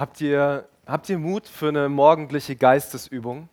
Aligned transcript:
Habt 0.00 0.18
ihr, 0.22 0.66
habt 0.86 1.10
ihr 1.10 1.18
Mut 1.18 1.46
für 1.46 1.68
eine 1.68 1.90
morgendliche 1.90 2.56
Geistesübung? 2.56 3.50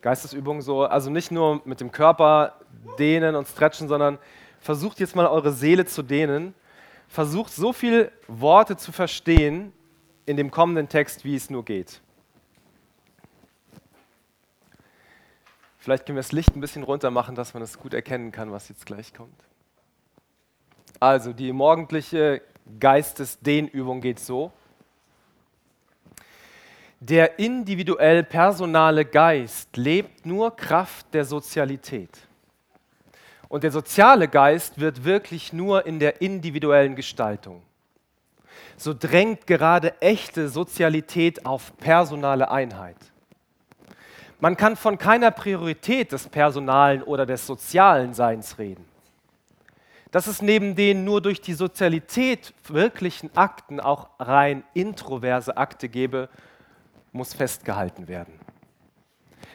Geistesübung 0.00 0.62
so, 0.62 0.84
also 0.84 1.10
nicht 1.10 1.30
nur 1.30 1.60
mit 1.66 1.82
dem 1.82 1.92
Körper 1.92 2.54
dehnen 2.98 3.36
und 3.36 3.46
stretchen, 3.46 3.86
sondern 3.86 4.18
versucht 4.58 5.00
jetzt 5.00 5.14
mal 5.14 5.26
eure 5.26 5.52
Seele 5.52 5.84
zu 5.84 6.02
dehnen. 6.02 6.54
Versucht 7.08 7.52
so 7.52 7.74
viele 7.74 8.10
Worte 8.26 8.78
zu 8.78 8.90
verstehen 8.90 9.74
in 10.24 10.38
dem 10.38 10.50
kommenden 10.50 10.88
Text, 10.88 11.26
wie 11.26 11.36
es 11.36 11.50
nur 11.50 11.62
geht. 11.62 12.00
Vielleicht 15.76 16.06
können 16.06 16.16
wir 16.16 16.22
das 16.22 16.32
Licht 16.32 16.56
ein 16.56 16.62
bisschen 16.62 16.84
runter 16.84 17.10
machen, 17.10 17.34
dass 17.34 17.52
man 17.52 17.62
es 17.62 17.78
gut 17.78 17.92
erkennen 17.92 18.32
kann, 18.32 18.50
was 18.50 18.70
jetzt 18.70 18.86
gleich 18.86 19.12
kommt. 19.12 19.44
Also, 21.00 21.34
die 21.34 21.52
morgendliche 21.52 22.40
Geistesdehnübung 22.78 24.00
geht 24.00 24.20
so. 24.20 24.52
Der 27.02 27.38
individuell 27.38 28.22
personale 28.22 29.06
Geist 29.06 29.74
lebt 29.78 30.26
nur 30.26 30.54
Kraft 30.54 31.06
der 31.14 31.24
Sozialität. 31.24 32.10
Und 33.48 33.64
der 33.64 33.70
soziale 33.70 34.28
Geist 34.28 34.78
wird 34.78 35.02
wirklich 35.02 35.54
nur 35.54 35.86
in 35.86 35.98
der 35.98 36.20
individuellen 36.20 36.94
Gestaltung. 36.94 37.62
So 38.76 38.92
drängt 38.92 39.46
gerade 39.46 39.98
echte 40.02 40.50
Sozialität 40.50 41.46
auf 41.46 41.74
personale 41.78 42.50
Einheit. 42.50 42.98
Man 44.38 44.58
kann 44.58 44.76
von 44.76 44.98
keiner 44.98 45.30
Priorität 45.30 46.12
des 46.12 46.28
personalen 46.28 47.02
oder 47.02 47.24
des 47.24 47.46
sozialen 47.46 48.12
Seins 48.12 48.58
reden. 48.58 48.84
Dass 50.10 50.26
es 50.26 50.42
neben 50.42 50.76
den 50.76 51.04
nur 51.04 51.22
durch 51.22 51.40
die 51.40 51.54
Sozialität 51.54 52.52
wirklichen 52.68 53.34
Akten 53.36 53.80
auch 53.80 54.10
rein 54.18 54.64
introverse 54.74 55.56
Akte 55.56 55.88
gäbe, 55.88 56.28
muss 57.12 57.34
festgehalten 57.34 58.08
werden. 58.08 58.34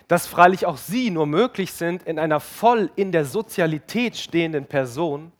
Dass 0.08 0.28
freilich 0.28 0.66
auch 0.66 0.78
sie 0.78 1.10
nur 1.10 1.26
möglich 1.26 1.74
sind 1.74 2.04
in 2.04 2.20
einer 2.20 2.40
voll 2.40 2.92
in 2.96 3.12
der 3.12 3.26
Sozialität 3.26 4.16
stehenden 4.16 4.66
Person, 4.66 5.32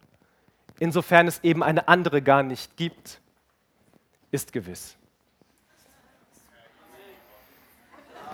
insofern 0.80 1.28
es 1.28 1.44
eben 1.44 1.62
eine 1.62 1.88
andere 1.88 2.22
gar 2.22 2.42
nicht 2.44 2.76
gibt, 2.76 3.22
ist 4.32 4.52
gewiss. 4.52 4.98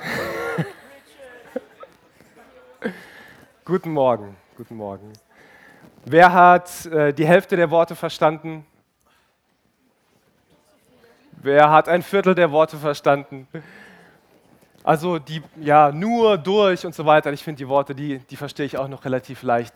guten 3.65 3.91
Morgen, 3.91 4.35
guten 4.57 4.75
Morgen. 4.75 5.13
Wer 6.05 6.33
hat 6.33 6.85
äh, 6.87 7.13
die 7.13 7.27
Hälfte 7.27 7.55
der 7.55 7.69
Worte 7.69 7.95
verstanden? 7.95 8.65
Wer 11.43 11.71
hat 11.71 11.89
ein 11.89 12.03
Viertel 12.03 12.35
der 12.35 12.51
Worte 12.51 12.77
verstanden? 12.77 13.47
Also 14.83 15.17
die, 15.17 15.41
ja, 15.59 15.91
nur 15.91 16.37
durch 16.37 16.85
und 16.85 16.93
so 16.93 17.03
weiter. 17.03 17.33
Ich 17.33 17.43
finde 17.43 17.57
die 17.57 17.67
Worte, 17.67 17.95
die, 17.95 18.19
die 18.19 18.35
verstehe 18.35 18.67
ich 18.67 18.77
auch 18.77 18.87
noch 18.87 19.05
relativ 19.05 19.41
leicht. 19.41 19.73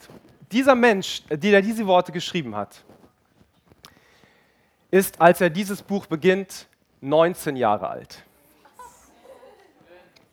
Dieser 0.52 0.76
Mensch, 0.76 1.24
der 1.28 1.64
diese 1.64 1.88
Worte 1.88 2.12
geschrieben 2.12 2.56
hat, 2.56 2.84
ist, 4.92 5.20
als 5.20 5.42
er 5.42 5.50
dieses 5.50 5.82
Buch 5.82 6.06
beginnt, 6.06 6.68
19 7.02 7.56
Jahre 7.56 7.90
alt. 7.90 8.24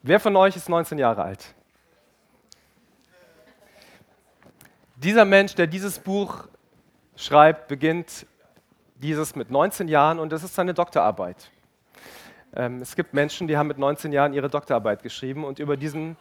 Wer 0.03 0.21
von 0.21 0.37
euch 0.37 0.55
ist 0.55 0.69
19 0.69 0.99
Jahre 0.99 1.23
alt? 1.23 1.55
Dieser 4.97 5.25
Mensch, 5.25 5.55
der 5.55 5.67
dieses 5.67 5.99
Buch 5.99 6.47
schreibt, 7.17 7.69
beginnt 7.69 8.27
dieses 9.03 9.35
mit 9.37 9.51
19 9.51 9.89
Jahren 9.89 10.19
und 10.19 10.33
das 10.33 10.45
ist 10.45 10.55
seine 10.55 10.75
Doktorarbeit. 10.75 11.51
Ähm, 12.55 12.81
es 12.81 12.97
gibt 12.97 13.15
Menschen, 13.15 13.49
die 13.49 13.57
haben 13.57 13.67
mit 13.67 13.79
19 13.79 14.13
Jahren 14.13 14.33
ihre 14.33 14.49
Doktorarbeit 14.49 15.03
geschrieben 15.03 15.45
und 15.45 15.59
über 15.59 15.77
diesen, 15.77 16.17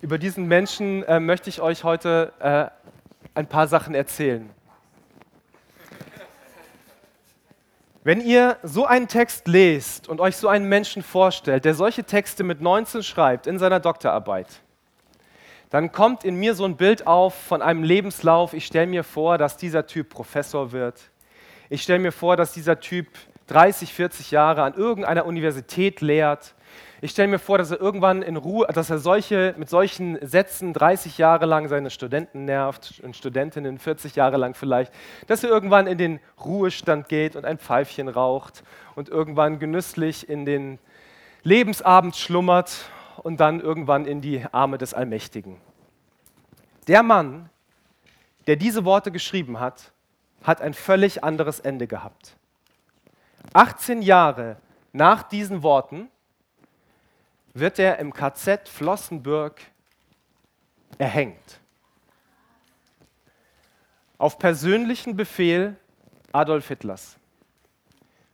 über 0.00 0.18
diesen 0.18 0.46
Menschen 0.46 1.02
äh, 1.04 1.20
möchte 1.20 1.50
ich 1.50 1.60
euch 1.60 1.84
heute 1.84 2.32
äh, 2.40 2.66
ein 3.34 3.46
paar 3.46 3.68
Sachen 3.68 3.94
erzählen. 3.94 4.48
Wenn 8.02 8.20
ihr 8.20 8.56
so 8.62 8.86
einen 8.86 9.08
Text 9.08 9.48
lest 9.48 10.08
und 10.08 10.20
euch 10.20 10.36
so 10.36 10.46
einen 10.46 10.68
Menschen 10.68 11.02
vorstellt, 11.02 11.64
der 11.64 11.74
solche 11.74 12.04
Texte 12.04 12.44
mit 12.44 12.60
19 12.60 13.02
schreibt 13.02 13.48
in 13.48 13.58
seiner 13.58 13.80
Doktorarbeit, 13.80 14.46
dann 15.70 15.90
kommt 15.90 16.22
in 16.22 16.36
mir 16.36 16.54
so 16.54 16.64
ein 16.64 16.76
Bild 16.76 17.08
auf 17.08 17.34
von 17.34 17.60
einem 17.60 17.82
Lebenslauf. 17.82 18.54
Ich 18.54 18.64
stelle 18.64 18.86
mir 18.86 19.02
vor, 19.02 19.38
dass 19.38 19.56
dieser 19.56 19.88
Typ 19.88 20.08
Professor 20.10 20.70
wird, 20.70 21.10
ich 21.68 21.82
stelle 21.82 21.98
mir 21.98 22.12
vor, 22.12 22.36
dass 22.36 22.52
dieser 22.52 22.80
Typ 22.80 23.08
30, 23.48 23.92
40 23.92 24.30
Jahre 24.30 24.62
an 24.62 24.74
irgendeiner 24.74 25.24
Universität 25.26 26.00
lehrt. 26.00 26.54
Ich 27.00 27.10
stelle 27.12 27.28
mir 27.28 27.38
vor, 27.38 27.58
dass 27.58 27.70
er 27.70 27.80
irgendwann 27.80 28.22
in 28.22 28.36
Ruhe, 28.36 28.66
dass 28.72 28.90
er 28.90 28.98
solche, 28.98 29.54
mit 29.58 29.68
solchen 29.68 30.18
Sätzen 30.26 30.72
30 30.72 31.18
Jahre 31.18 31.46
lang 31.46 31.68
seine 31.68 31.90
Studenten 31.90 32.44
nervt 32.44 33.00
und 33.02 33.16
Studentinnen 33.16 33.78
40 33.78 34.16
Jahre 34.16 34.36
lang 34.36 34.54
vielleicht, 34.54 34.92
dass 35.26 35.44
er 35.44 35.50
irgendwann 35.50 35.86
in 35.86 35.98
den 35.98 36.20
Ruhestand 36.44 37.08
geht 37.08 37.36
und 37.36 37.44
ein 37.44 37.58
Pfeifchen 37.58 38.08
raucht 38.08 38.64
und 38.94 39.08
irgendwann 39.08 39.58
genüsslich 39.58 40.28
in 40.28 40.46
den 40.46 40.78
Lebensabend 41.42 42.16
schlummert 42.16 42.90
und 43.22 43.38
dann 43.40 43.60
irgendwann 43.60 44.06
in 44.06 44.20
die 44.20 44.44
Arme 44.50 44.78
des 44.78 44.94
Allmächtigen. 44.94 45.58
Der 46.88 47.02
Mann, 47.02 47.50
der 48.46 48.56
diese 48.56 48.84
Worte 48.84 49.12
geschrieben 49.12 49.60
hat, 49.60 49.92
hat 50.42 50.60
ein 50.60 50.74
völlig 50.74 51.24
anderes 51.24 51.60
Ende 51.60 51.86
gehabt. 51.86 52.36
18 53.52 54.02
Jahre 54.02 54.56
nach 54.92 55.22
diesen 55.22 55.62
Worten 55.62 56.10
wird 57.54 57.78
er 57.78 57.98
im 57.98 58.12
KZ 58.12 58.68
Flossenbürg 58.68 59.60
erhängt. 60.98 61.60
Auf 64.18 64.38
persönlichen 64.38 65.16
Befehl 65.16 65.76
Adolf 66.32 66.68
Hitlers. 66.68 67.16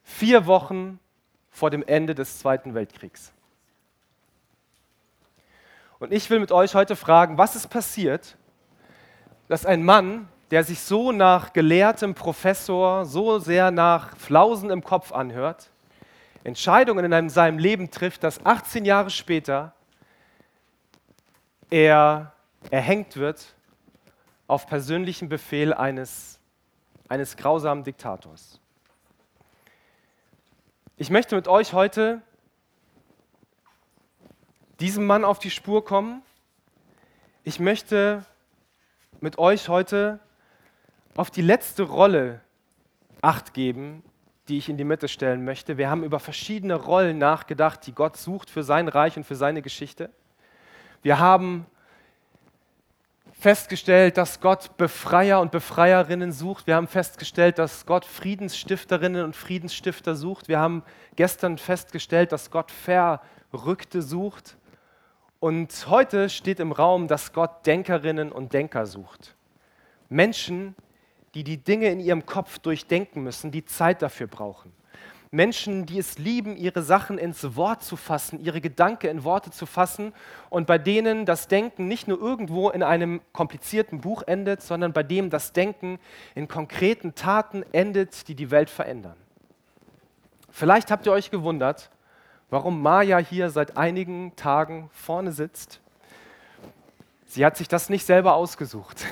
Vier 0.03 0.47
Wochen 0.47 0.99
vor 1.51 1.71
dem 1.71 1.85
Ende 1.87 2.15
des 2.15 2.39
Zweiten 2.39 2.75
Weltkriegs. 2.75 3.33
Und 5.99 6.13
ich 6.13 6.29
will 6.31 6.41
mit 6.41 6.51
euch 6.51 6.75
heute 6.75 6.97
fragen, 6.97 7.39
was 7.39 7.55
ist 7.55 7.69
passiert, 7.69 8.37
dass 9.47 9.65
ein 9.65 9.85
Mann, 9.85 10.29
der 10.53 10.65
sich 10.65 10.81
so 10.81 11.13
nach 11.13 11.55
gelehrtem 11.55 12.15
Professor, 12.15 13.07
so 13.07 13.39
sehr 13.39 13.71
nach 13.71 14.15
Flausen 14.19 14.69
im 14.69 14.85
Kopf 14.85 15.11
anhört, 15.11 15.71
Entscheidungen 16.45 17.11
in 17.11 17.31
seinem 17.31 17.57
Leben 17.57 17.91
trifft, 17.91 18.23
dass 18.23 18.45
18 18.45 18.85
Jahre 18.85 19.09
später 19.09 19.73
er 21.71 22.35
erhängt 22.71 23.17
wird 23.17 23.55
auf 24.47 24.67
persönlichen 24.67 25.31
Befehl 25.31 25.73
eines, 25.73 26.39
eines 27.09 27.39
grausamen 27.39 27.83
Diktators. 27.83 28.61
Ich 30.99 31.09
möchte 31.09 31.35
mit 31.35 31.49
euch 31.49 31.73
heute 31.73 32.21
diesem 34.81 35.07
Mann 35.07 35.25
auf 35.25 35.39
die 35.39 35.51
Spur 35.51 35.83
kommen. 35.83 36.21
Ich 37.43 37.59
möchte 37.59 38.27
mit 39.23 39.39
euch 39.39 39.71
heute 39.71 40.21
auf 41.17 41.31
die 41.31 41.43
letzte 41.43 41.83
Rolle 41.83 42.41
acht 43.21 43.55
geben, 43.55 44.03
die 44.49 44.59
ich 44.59 44.69
in 44.69 44.77
die 44.77 44.85
Mitte 44.85 45.09
stellen 45.09 45.45
möchte. 45.45 45.79
Wir 45.79 45.89
haben 45.89 46.05
über 46.05 46.19
verschiedene 46.19 46.75
Rollen 46.75 47.19
nachgedacht, 47.19 47.87
die 47.87 47.93
Gott 47.93 48.17
sucht 48.17 48.51
für 48.51 48.63
sein 48.63 48.89
Reich 48.89 49.17
und 49.17 49.25
für 49.25 49.37
seine 49.37 49.63
Geschichte. 49.63 50.11
Wir 51.03 51.19
haben 51.19 51.67
festgestellt, 53.33 54.17
dass 54.17 54.41
Gott 54.41 54.77
Befreier 54.77 55.41
und 55.41 55.51
Befreierinnen 55.51 56.33
sucht. 56.33 56.67
Wir 56.67 56.77
haben 56.77 56.87
festgestellt, 56.87 57.59
dass 57.59 57.87
Gott 57.87 58.05
Friedensstifterinnen 58.05 59.25
und 59.25 59.35
Friedensstifter 59.35 60.15
sucht. 60.15 60.49
Wir 60.49 60.61
haben 60.61 60.85
gestern 61.17 61.59
festgestellt, 61.59 62.33
dass 62.33 62.51
Gott 62.51 62.71
Verrückte 62.71 64.03
sucht. 64.03 64.57
Und 65.41 65.87
heute 65.89 66.29
steht 66.29 66.61
im 66.61 66.71
Raum, 66.71 67.09
dass 67.09 67.33
Gott 67.33 67.67
Denkerinnen 67.67 68.31
und 68.31 68.53
Denker 68.53 68.87
sucht. 68.87 69.35
Menschen, 70.09 70.77
die 71.35 71.45
die 71.45 71.59
Dinge 71.59 71.89
in 71.89 72.01
ihrem 72.01 72.27
Kopf 72.27 72.59
durchdenken 72.59 73.23
müssen, 73.23 73.51
die 73.51 73.65
Zeit 73.65 74.03
dafür 74.03 74.27
brauchen. 74.27 74.73
Menschen, 75.35 75.87
die 75.87 75.99
es 75.99 76.19
lieben, 76.19 76.59
ihre 76.59 76.83
Sachen 76.83 77.17
ins 77.17 77.57
Wort 77.57 77.83
zu 77.83 77.97
fassen, 77.97 78.39
ihre 78.45 78.61
Gedanken 78.61 79.07
in 79.07 79.25
Worte 79.25 79.51
zu 79.51 79.65
fassen 79.65 80.13
und 80.51 80.67
bei 80.67 80.77
denen 80.77 81.25
das 81.25 81.49
Denken 81.49 81.89
nicht 81.89 82.07
nur 82.07 82.21
irgendwo 82.21 82.69
in 82.69 82.83
einem 82.83 83.23
komplizierten 83.33 84.03
Buch 84.03 84.23
endet, 84.27 84.61
sondern 84.61 84.93
bei 84.93 85.03
dem 85.03 85.31
das 85.31 85.55
Denken 85.55 85.99
in 86.35 86.49
konkreten 86.49 87.15
Taten 87.15 87.65
endet, 87.73 88.29
die 88.29 88.35
die 88.35 88.51
Welt 88.51 88.69
verändern. 88.69 89.17
Vielleicht 90.51 90.91
habt 90.91 91.07
ihr 91.07 91.13
euch 91.13 91.31
gewundert, 91.31 91.91
warum 92.51 92.83
Maya 92.83 93.17
hier 93.17 93.49
seit 93.49 93.79
einigen 93.79 94.37
Tagen 94.37 94.91
vorne 94.93 95.33
sitzt. 95.33 95.81
Sie 97.25 97.47
hat 97.47 97.57
sich 97.57 97.69
das 97.69 97.89
nicht 97.89 98.05
selber 98.05 98.35
ausgesucht. 98.35 99.07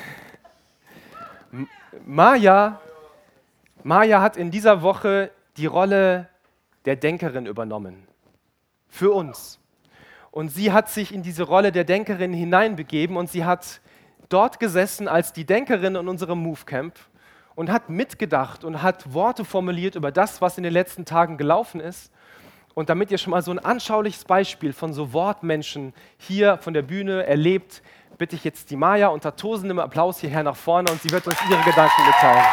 Maja, 2.05 2.79
Maja 3.83 4.21
hat 4.21 4.37
in 4.37 4.51
dieser 4.51 4.81
Woche 4.81 5.31
die 5.57 5.65
Rolle 5.65 6.29
der 6.85 6.95
Denkerin 6.95 7.45
übernommen. 7.45 8.07
Für 8.87 9.11
uns. 9.11 9.59
Und 10.31 10.49
sie 10.49 10.71
hat 10.71 10.89
sich 10.89 11.13
in 11.13 11.23
diese 11.23 11.43
Rolle 11.43 11.71
der 11.71 11.83
Denkerin 11.83 12.33
hineinbegeben 12.33 13.17
und 13.17 13.29
sie 13.29 13.43
hat 13.43 13.81
dort 14.29 14.59
gesessen 14.59 15.07
als 15.07 15.33
die 15.33 15.45
Denkerin 15.45 15.95
in 15.95 16.07
unserem 16.07 16.39
Move 16.39 16.61
Camp 16.65 16.97
und 17.55 17.69
hat 17.69 17.89
mitgedacht 17.89 18.63
und 18.63 18.81
hat 18.81 19.13
Worte 19.13 19.43
formuliert 19.43 19.95
über 19.95 20.11
das, 20.11 20.41
was 20.41 20.57
in 20.57 20.63
den 20.63 20.73
letzten 20.73 21.03
Tagen 21.03 21.37
gelaufen 21.37 21.81
ist. 21.81 22.11
Und 22.73 22.89
damit 22.89 23.11
ihr 23.11 23.17
schon 23.17 23.31
mal 23.31 23.41
so 23.41 23.51
ein 23.51 23.59
anschauliches 23.59 24.23
Beispiel 24.23 24.71
von 24.71 24.93
so 24.93 25.11
Wortmenschen 25.11 25.93
hier 26.17 26.57
von 26.57 26.73
der 26.73 26.83
Bühne 26.83 27.25
erlebt, 27.25 27.81
bitte 28.21 28.35
ich 28.35 28.43
jetzt 28.43 28.69
die 28.69 28.75
Maya 28.75 29.07
unter 29.07 29.35
tosendem 29.35 29.79
Applaus 29.79 30.19
hierher 30.19 30.43
nach 30.43 30.55
vorne 30.55 30.91
und 30.91 31.01
sie 31.01 31.09
wird 31.09 31.25
uns 31.25 31.37
ihre 31.49 31.59
Gedanken 31.63 32.05
mitteilen. 32.05 32.45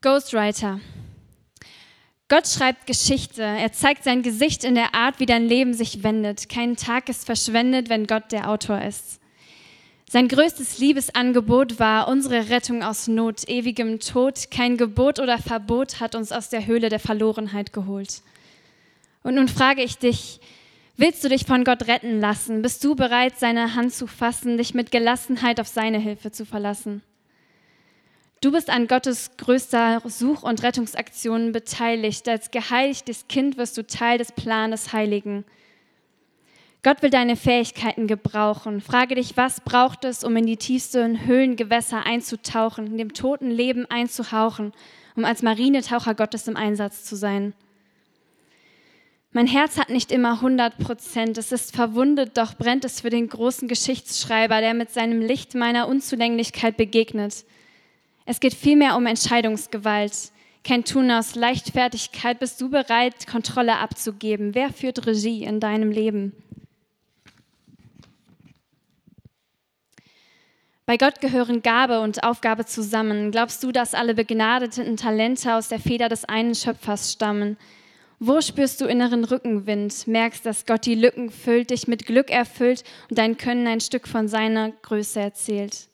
Ghostwriter. 0.00 0.78
Gott 2.28 2.46
schreibt 2.46 2.86
Geschichte. 2.86 3.42
Er 3.42 3.72
zeigt 3.72 4.04
sein 4.04 4.22
Gesicht 4.22 4.62
in 4.62 4.76
der 4.76 4.94
Art, 4.94 5.18
wie 5.18 5.26
dein 5.26 5.46
Leben 5.46 5.74
sich 5.74 6.04
wendet. 6.04 6.48
Kein 6.48 6.76
Tag 6.76 7.08
ist 7.08 7.26
verschwendet, 7.26 7.88
wenn 7.88 8.06
Gott 8.06 8.30
der 8.30 8.48
Autor 8.48 8.80
ist. 8.80 9.17
Sein 10.10 10.28
größtes 10.28 10.78
Liebesangebot 10.78 11.78
war 11.78 12.08
unsere 12.08 12.48
Rettung 12.48 12.82
aus 12.82 13.08
Not, 13.08 13.46
ewigem 13.46 14.00
Tod. 14.00 14.50
Kein 14.50 14.78
Gebot 14.78 15.18
oder 15.18 15.36
Verbot 15.36 16.00
hat 16.00 16.14
uns 16.14 16.32
aus 16.32 16.48
der 16.48 16.64
Höhle 16.64 16.88
der 16.88 16.98
Verlorenheit 16.98 17.74
geholt. 17.74 18.22
Und 19.22 19.34
nun 19.34 19.48
frage 19.48 19.82
ich 19.82 19.98
dich, 19.98 20.40
willst 20.96 21.22
du 21.24 21.28
dich 21.28 21.44
von 21.44 21.62
Gott 21.62 21.88
retten 21.88 22.20
lassen? 22.20 22.62
Bist 22.62 22.82
du 22.84 22.94
bereit, 22.94 23.38
seine 23.38 23.74
Hand 23.74 23.92
zu 23.92 24.06
fassen, 24.06 24.56
dich 24.56 24.72
mit 24.72 24.90
Gelassenheit 24.90 25.60
auf 25.60 25.68
seine 25.68 25.98
Hilfe 25.98 26.32
zu 26.32 26.46
verlassen? 26.46 27.02
Du 28.40 28.50
bist 28.50 28.70
an 28.70 28.86
Gottes 28.86 29.32
größter 29.36 30.00
Such- 30.06 30.42
und 30.42 30.62
Rettungsaktion 30.62 31.52
beteiligt. 31.52 32.26
Als 32.30 32.50
geheiligtes 32.50 33.28
Kind 33.28 33.58
wirst 33.58 33.76
du 33.76 33.86
Teil 33.86 34.16
des 34.16 34.32
Planes 34.32 34.94
Heiligen. 34.94 35.44
Gott 36.84 37.02
will 37.02 37.10
deine 37.10 37.36
Fähigkeiten 37.36 38.06
gebrauchen. 38.06 38.80
Frage 38.80 39.16
dich, 39.16 39.36
was 39.36 39.60
braucht 39.60 40.04
es, 40.04 40.22
um 40.22 40.36
in 40.36 40.46
die 40.46 40.56
tiefsten 40.56 41.26
Höhlengewässer 41.26 42.06
einzutauchen, 42.06 42.86
in 42.86 42.98
dem 42.98 43.14
toten 43.14 43.50
Leben 43.50 43.84
einzuhauchen, 43.90 44.72
um 45.16 45.24
als 45.24 45.42
Marinetaucher 45.42 46.14
Gottes 46.14 46.46
im 46.46 46.56
Einsatz 46.56 47.04
zu 47.04 47.16
sein? 47.16 47.52
Mein 49.32 49.48
Herz 49.48 49.76
hat 49.76 49.90
nicht 49.90 50.10
immer 50.10 50.34
100 50.34 50.78
Prozent. 50.78 51.36
Es 51.36 51.52
ist 51.52 51.74
verwundet, 51.74 52.38
doch 52.38 52.54
brennt 52.54 52.84
es 52.84 53.00
für 53.00 53.10
den 53.10 53.28
großen 53.28 53.68
Geschichtsschreiber, 53.68 54.60
der 54.60 54.72
mit 54.72 54.90
seinem 54.90 55.20
Licht 55.20 55.54
meiner 55.54 55.86
Unzulänglichkeit 55.88 56.76
begegnet. 56.76 57.44
Es 58.24 58.40
geht 58.40 58.54
vielmehr 58.54 58.96
um 58.96 59.06
Entscheidungsgewalt. 59.06 60.32
Kein 60.64 60.84
Tun 60.84 61.10
aus 61.10 61.34
Leichtfertigkeit. 61.34 62.38
Bist 62.38 62.60
du 62.60 62.70
bereit, 62.70 63.26
Kontrolle 63.26 63.78
abzugeben? 63.78 64.54
Wer 64.54 64.72
führt 64.72 65.06
Regie 65.06 65.44
in 65.44 65.60
deinem 65.60 65.90
Leben? 65.90 66.32
Bei 70.88 70.96
Gott 70.96 71.20
gehören 71.20 71.60
Gabe 71.60 72.00
und 72.00 72.24
Aufgabe 72.24 72.64
zusammen. 72.64 73.30
Glaubst 73.30 73.62
du, 73.62 73.72
dass 73.72 73.92
alle 73.92 74.14
begnadeten 74.14 74.96
Talente 74.96 75.54
aus 75.54 75.68
der 75.68 75.80
Feder 75.80 76.08
des 76.08 76.24
einen 76.24 76.54
Schöpfers 76.54 77.12
stammen? 77.12 77.58
Wo 78.20 78.40
spürst 78.40 78.80
du 78.80 78.86
inneren 78.86 79.24
Rückenwind? 79.24 80.06
Merkst, 80.06 80.46
dass 80.46 80.64
Gott 80.64 80.86
die 80.86 80.94
Lücken 80.94 81.28
füllt, 81.28 81.68
dich 81.68 81.88
mit 81.88 82.06
Glück 82.06 82.30
erfüllt 82.30 82.84
und 83.10 83.18
dein 83.18 83.36
Können 83.36 83.66
ein 83.66 83.82
Stück 83.82 84.08
von 84.08 84.28
seiner 84.28 84.70
Größe 84.80 85.20
erzählt? 85.20 85.88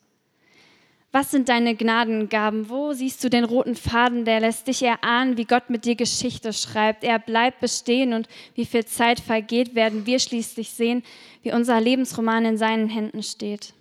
Was 1.11 1.29
sind 1.29 1.49
deine 1.49 1.75
Gnadengaben? 1.75 2.69
Wo 2.69 2.93
siehst 2.93 3.21
du 3.21 3.29
den 3.29 3.43
roten 3.43 3.75
Faden, 3.75 4.23
der 4.23 4.39
lässt 4.39 4.69
dich 4.69 4.81
erahnen, 4.81 5.35
wie 5.35 5.43
Gott 5.43 5.69
mit 5.69 5.83
dir 5.83 5.95
Geschichte 5.95 6.53
schreibt? 6.53 7.03
Er 7.03 7.19
bleibt 7.19 7.59
bestehen 7.59 8.13
und 8.13 8.29
wie 8.53 8.65
viel 8.65 8.85
Zeit 8.85 9.19
vergeht, 9.19 9.75
werden 9.75 10.05
wir 10.05 10.19
schließlich 10.19 10.69
sehen, 10.69 11.03
wie 11.43 11.51
unser 11.51 11.81
Lebensroman 11.81 12.45
in 12.45 12.57
seinen 12.57 12.87
Händen 12.87 13.23
steht. 13.23 13.73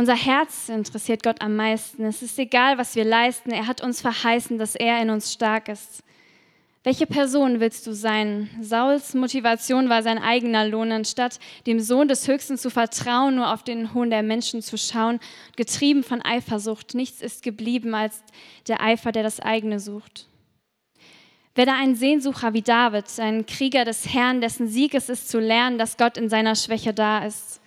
Unser 0.00 0.16
Herz 0.16 0.70
interessiert 0.70 1.22
Gott 1.22 1.42
am 1.42 1.56
meisten. 1.56 2.06
Es 2.06 2.22
ist 2.22 2.38
egal, 2.38 2.78
was 2.78 2.96
wir 2.96 3.04
leisten. 3.04 3.50
Er 3.50 3.66
hat 3.66 3.82
uns 3.82 4.00
verheißen, 4.00 4.56
dass 4.56 4.74
er 4.74 5.02
in 5.02 5.10
uns 5.10 5.30
stark 5.30 5.68
ist. 5.68 6.02
Welche 6.82 7.06
Person 7.06 7.60
willst 7.60 7.86
du 7.86 7.92
sein? 7.92 8.48
Sauls 8.62 9.12
Motivation 9.12 9.90
war 9.90 10.02
sein 10.02 10.16
eigener 10.16 10.66
Lohn, 10.66 10.90
anstatt 10.90 11.38
dem 11.66 11.80
Sohn 11.80 12.08
des 12.08 12.26
Höchsten 12.26 12.56
zu 12.56 12.70
vertrauen, 12.70 13.34
nur 13.34 13.52
auf 13.52 13.62
den 13.62 13.92
Hohn 13.92 14.08
der 14.08 14.22
Menschen 14.22 14.62
zu 14.62 14.78
schauen, 14.78 15.20
getrieben 15.54 16.02
von 16.02 16.22
Eifersucht. 16.22 16.94
Nichts 16.94 17.20
ist 17.20 17.42
geblieben 17.42 17.94
als 17.94 18.22
der 18.68 18.80
Eifer, 18.80 19.12
der 19.12 19.22
das 19.22 19.38
eigene 19.38 19.80
sucht. 19.80 20.30
Werde 21.54 21.74
ein 21.74 21.94
Sehnsucher 21.94 22.54
wie 22.54 22.62
David, 22.62 23.04
ein 23.18 23.44
Krieger 23.44 23.84
des 23.84 24.14
Herrn, 24.14 24.40
dessen 24.40 24.66
Sieg 24.66 24.94
es 24.94 25.10
ist 25.10 25.28
zu 25.28 25.40
lernen, 25.40 25.76
dass 25.76 25.98
Gott 25.98 26.16
in 26.16 26.30
seiner 26.30 26.54
Schwäche 26.54 26.94
da 26.94 27.22
ist. 27.26 27.60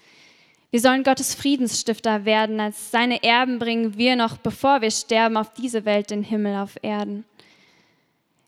Wir 0.74 0.80
sollen 0.80 1.04
Gottes 1.04 1.36
Friedensstifter 1.36 2.26
werden, 2.26 2.60
als 2.60 2.90
seine 2.90 3.22
Erben 3.22 3.60
bringen 3.60 3.96
wir 3.96 4.16
noch, 4.16 4.38
bevor 4.38 4.82
wir 4.82 4.90
sterben, 4.90 5.38
auf 5.38 5.54
diese 5.54 5.86
Welt 5.86 6.10
den 6.10 6.24
Himmel 6.24 6.56
auf 6.56 6.78
Erden. 6.82 7.26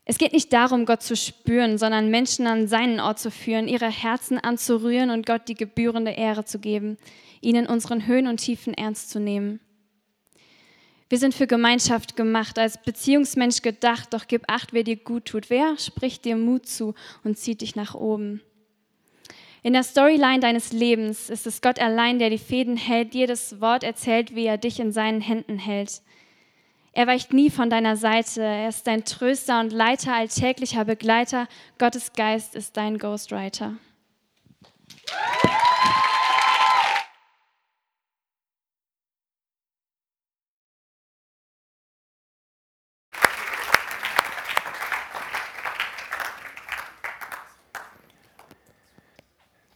Es 0.04 0.18
geht 0.18 0.32
nicht 0.32 0.52
darum, 0.52 0.86
Gott 0.86 1.04
zu 1.04 1.14
spüren, 1.14 1.78
sondern 1.78 2.10
Menschen 2.10 2.48
an 2.48 2.66
seinen 2.66 2.98
Ort 2.98 3.20
zu 3.20 3.30
führen, 3.30 3.68
ihre 3.68 3.88
Herzen 3.88 4.38
anzurühren 4.38 5.10
und 5.10 5.24
Gott 5.24 5.42
die 5.46 5.54
gebührende 5.54 6.10
Ehre 6.10 6.44
zu 6.44 6.58
geben, 6.58 6.98
ihnen 7.42 7.68
unseren 7.68 8.08
Höhen 8.08 8.26
und 8.26 8.38
Tiefen 8.38 8.74
ernst 8.74 9.10
zu 9.10 9.20
nehmen. 9.20 9.60
Wir 11.08 11.18
sind 11.18 11.32
für 11.32 11.46
Gemeinschaft 11.46 12.16
gemacht, 12.16 12.58
als 12.58 12.82
Beziehungsmensch 12.82 13.62
gedacht, 13.62 14.12
doch 14.12 14.26
gib 14.26 14.50
acht, 14.50 14.72
wer 14.72 14.82
dir 14.82 14.96
gut 14.96 15.26
tut. 15.26 15.48
Wer 15.48 15.78
spricht 15.78 16.24
dir 16.24 16.36
Mut 16.36 16.66
zu 16.66 16.94
und 17.22 17.38
zieht 17.38 17.60
dich 17.60 17.76
nach 17.76 17.94
oben? 17.94 18.42
In 19.66 19.72
der 19.72 19.82
Storyline 19.82 20.38
deines 20.38 20.72
Lebens 20.72 21.28
ist 21.28 21.44
es 21.44 21.60
Gott 21.60 21.80
allein, 21.80 22.20
der 22.20 22.30
die 22.30 22.38
Fäden 22.38 22.76
hält, 22.76 23.14
dir 23.14 23.26
das 23.26 23.60
Wort 23.60 23.82
erzählt, 23.82 24.32
wie 24.36 24.46
er 24.46 24.58
dich 24.58 24.78
in 24.78 24.92
seinen 24.92 25.20
Händen 25.20 25.58
hält. 25.58 26.02
Er 26.92 27.08
weicht 27.08 27.32
nie 27.32 27.50
von 27.50 27.68
deiner 27.68 27.96
Seite. 27.96 28.44
Er 28.44 28.68
ist 28.68 28.86
dein 28.86 29.04
Tröster 29.04 29.58
und 29.58 29.72
Leiter, 29.72 30.14
alltäglicher 30.14 30.84
Begleiter. 30.84 31.48
Gottes 31.80 32.12
Geist 32.12 32.54
ist 32.54 32.76
dein 32.76 32.96
Ghostwriter. 32.98 33.74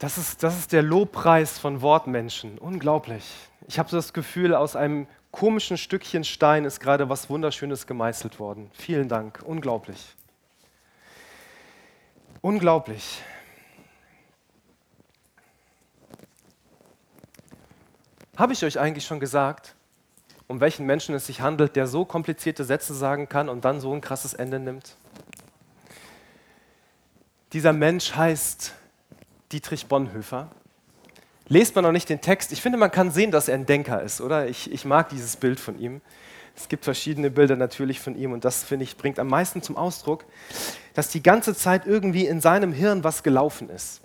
Das 0.01 0.17
ist, 0.17 0.41
das 0.41 0.57
ist 0.57 0.71
der 0.71 0.81
Lobpreis 0.81 1.59
von 1.59 1.83
Wortmenschen. 1.83 2.57
Unglaublich. 2.57 3.23
Ich 3.67 3.77
habe 3.77 3.87
so 3.87 3.97
das 3.97 4.13
Gefühl, 4.13 4.55
aus 4.55 4.75
einem 4.75 5.05
komischen 5.29 5.77
Stückchen 5.77 6.23
Stein 6.23 6.65
ist 6.65 6.79
gerade 6.79 7.07
was 7.07 7.29
Wunderschönes 7.29 7.85
gemeißelt 7.85 8.39
worden. 8.39 8.71
Vielen 8.73 9.09
Dank, 9.09 9.43
unglaublich. 9.45 10.15
Unglaublich. 12.41 13.21
Habe 18.35 18.53
ich 18.53 18.65
euch 18.65 18.79
eigentlich 18.79 19.05
schon 19.05 19.19
gesagt, 19.19 19.75
um 20.47 20.61
welchen 20.61 20.87
Menschen 20.87 21.13
es 21.13 21.27
sich 21.27 21.41
handelt, 21.41 21.75
der 21.75 21.85
so 21.85 22.05
komplizierte 22.05 22.63
Sätze 22.63 22.95
sagen 22.95 23.29
kann 23.29 23.49
und 23.49 23.65
dann 23.65 23.79
so 23.79 23.93
ein 23.93 24.01
krasses 24.01 24.33
Ende 24.33 24.59
nimmt? 24.59 24.97
Dieser 27.53 27.71
Mensch 27.71 28.15
heißt 28.15 28.80
Dietrich 29.51 29.87
Bonhoeffer 29.87 30.49
lest 31.51 31.75
man 31.75 31.83
noch 31.83 31.91
nicht 31.91 32.07
den 32.07 32.21
Text. 32.21 32.53
Ich 32.53 32.61
finde, 32.61 32.77
man 32.77 32.91
kann 32.91 33.11
sehen, 33.11 33.31
dass 33.31 33.49
er 33.49 33.55
ein 33.55 33.65
Denker 33.65 34.01
ist, 34.01 34.21
oder? 34.21 34.47
Ich, 34.47 34.71
ich 34.71 34.85
mag 34.85 35.09
dieses 35.09 35.35
Bild 35.35 35.59
von 35.59 35.77
ihm. 35.77 35.99
Es 36.55 36.69
gibt 36.69 36.85
verschiedene 36.85 37.29
Bilder 37.29 37.57
natürlich 37.57 37.99
von 37.99 38.15
ihm 38.15 38.31
und 38.31 38.45
das, 38.45 38.63
finde 38.63 38.83
ich, 38.83 38.95
bringt 38.95 39.19
am 39.19 39.27
meisten 39.27 39.61
zum 39.61 39.75
Ausdruck, 39.75 40.23
dass 40.93 41.09
die 41.09 41.21
ganze 41.21 41.53
Zeit 41.53 41.85
irgendwie 41.85 42.25
in 42.25 42.39
seinem 42.39 42.71
Hirn 42.71 43.03
was 43.03 43.23
gelaufen 43.23 43.69
ist. 43.69 44.01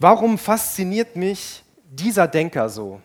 Warum 0.00 0.36
fasziniert 0.36 1.14
mich 1.14 1.62
dieser 1.88 2.26
Denker 2.26 2.68
so? 2.68 3.00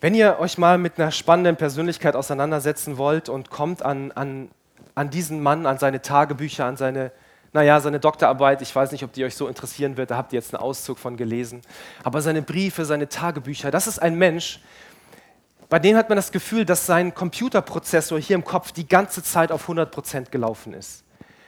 Wenn 0.00 0.14
ihr 0.14 0.38
euch 0.40 0.56
mal 0.56 0.78
mit 0.78 0.98
einer 0.98 1.10
spannenden 1.10 1.56
Persönlichkeit 1.56 2.16
auseinandersetzen 2.16 2.96
wollt 2.96 3.28
und 3.28 3.50
kommt 3.50 3.82
an, 3.82 4.10
an, 4.12 4.50
an 4.94 5.10
diesen 5.10 5.42
Mann, 5.42 5.66
an 5.66 5.78
seine 5.78 6.00
Tagebücher, 6.00 6.64
an 6.64 6.78
seine 6.78 7.12
naja, 7.52 7.78
seine 7.80 8.00
Doktorarbeit, 8.00 8.62
ich 8.62 8.74
weiß 8.74 8.92
nicht, 8.92 9.04
ob 9.04 9.12
die 9.12 9.24
euch 9.24 9.36
so 9.36 9.46
interessieren 9.46 9.96
wird, 9.96 10.10
da 10.10 10.16
habt 10.16 10.32
ihr 10.32 10.38
jetzt 10.38 10.54
einen 10.54 10.62
Auszug 10.62 10.98
von 10.98 11.16
gelesen. 11.16 11.60
Aber 12.02 12.22
seine 12.22 12.40
Briefe, 12.40 12.84
seine 12.84 13.08
Tagebücher, 13.08 13.70
das 13.70 13.86
ist 13.86 13.98
ein 13.98 14.16
Mensch, 14.16 14.60
bei 15.68 15.78
dem 15.78 15.96
hat 15.96 16.10
man 16.10 16.16
das 16.16 16.32
Gefühl, 16.32 16.66
dass 16.66 16.84
sein 16.84 17.14
Computerprozessor 17.14 18.18
hier 18.20 18.36
im 18.36 18.44
Kopf 18.44 18.72
die 18.72 18.86
ganze 18.86 19.22
Zeit 19.22 19.50
auf 19.50 19.68
100% 19.70 20.30
gelaufen 20.30 20.74
ist. 20.74 21.02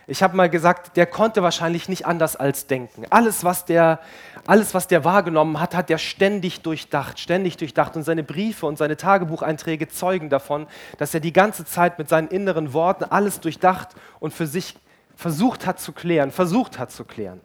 ich 0.07 0.23
habe 0.23 0.35
mal 0.35 0.49
gesagt, 0.49 0.97
der 0.97 1.05
konnte 1.07 1.43
wahrscheinlich 1.43 1.91
nicht 1.91 2.07
anders 2.07 2.35
als 2.35 2.67
denken. 2.67 3.05
Alles 3.11 3.45
was, 3.45 3.67
der, 3.67 4.01
alles, 4.47 4.73
was 4.73 4.89
der 4.89 5.05
wahrgenommen 5.05 5.61
hat, 5.61 5.75
hat 5.75 5.91
er 5.91 5.99
ständig 5.99 6.63
durchdacht, 6.63 7.19
ständig 7.19 7.59
durchdacht. 7.59 7.97
Und 7.97 8.03
seine 8.03 8.23
Briefe 8.23 8.65
und 8.65 8.79
seine 8.79 8.97
Tagebucheinträge 8.97 9.89
zeugen 9.89 10.31
davon, 10.31 10.69
dass 10.97 11.13
er 11.13 11.21
die 11.21 11.33
ganze 11.33 11.67
Zeit 11.67 11.99
mit 11.99 12.09
seinen 12.09 12.29
inneren 12.29 12.73
Worten 12.73 13.05
alles 13.05 13.41
durchdacht 13.41 13.89
und 14.21 14.33
für 14.33 14.47
sich 14.47 14.75
versucht 15.17 15.67
hat 15.67 15.81
zu 15.81 15.93
klären, 15.93 16.31
versucht 16.31 16.79
hat 16.79 16.91
zu 16.91 17.05
klären. 17.05 17.41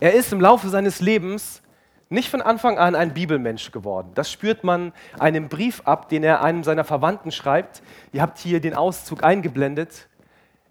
Er 0.00 0.14
ist 0.14 0.32
im 0.32 0.40
Laufe 0.40 0.68
seines 0.68 1.00
Lebens 1.00 1.62
nicht 2.08 2.30
von 2.30 2.40
Anfang 2.40 2.78
an 2.78 2.94
ein 2.94 3.14
Bibelmensch 3.14 3.72
geworden. 3.72 4.12
Das 4.14 4.30
spürt 4.30 4.62
man 4.62 4.92
einem 5.18 5.48
Brief 5.48 5.82
ab, 5.84 6.08
den 6.08 6.22
er 6.22 6.42
einem 6.42 6.62
seiner 6.62 6.84
Verwandten 6.84 7.32
schreibt. 7.32 7.82
Ihr 8.12 8.22
habt 8.22 8.38
hier 8.38 8.60
den 8.60 8.74
Auszug 8.74 9.24
eingeblendet. 9.24 10.08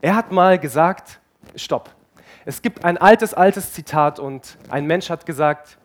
Er 0.01 0.15
hat 0.15 0.31
mal 0.31 0.59
gesagt, 0.59 1.19
stopp. 1.55 1.93
Es 2.45 2.61
gibt 2.61 2.85
ein 2.85 2.97
altes, 2.97 3.33
altes 3.33 3.73
Zitat 3.73 4.19
und 4.19 4.57
ein 4.69 4.85
Mensch 4.85 5.09
hat 5.09 5.25
gesagt, 5.25 5.77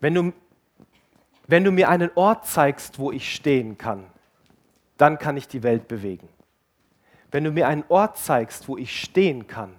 wenn 0.00 0.14
du, 0.14 0.32
wenn 1.46 1.62
du 1.62 1.70
mir 1.70 1.88
einen 1.88 2.10
Ort 2.14 2.46
zeigst, 2.46 2.98
wo 2.98 3.12
ich 3.12 3.34
stehen 3.34 3.78
kann, 3.78 4.06
dann 4.96 5.18
kann 5.18 5.36
ich 5.36 5.46
die 5.46 5.62
Welt 5.62 5.88
bewegen. 5.88 6.28
Wenn 7.34 7.42
du 7.42 7.50
mir 7.50 7.66
einen 7.66 7.82
Ort 7.88 8.16
zeigst, 8.16 8.68
wo 8.68 8.76
ich 8.76 9.00
stehen 9.00 9.48
kann, 9.48 9.74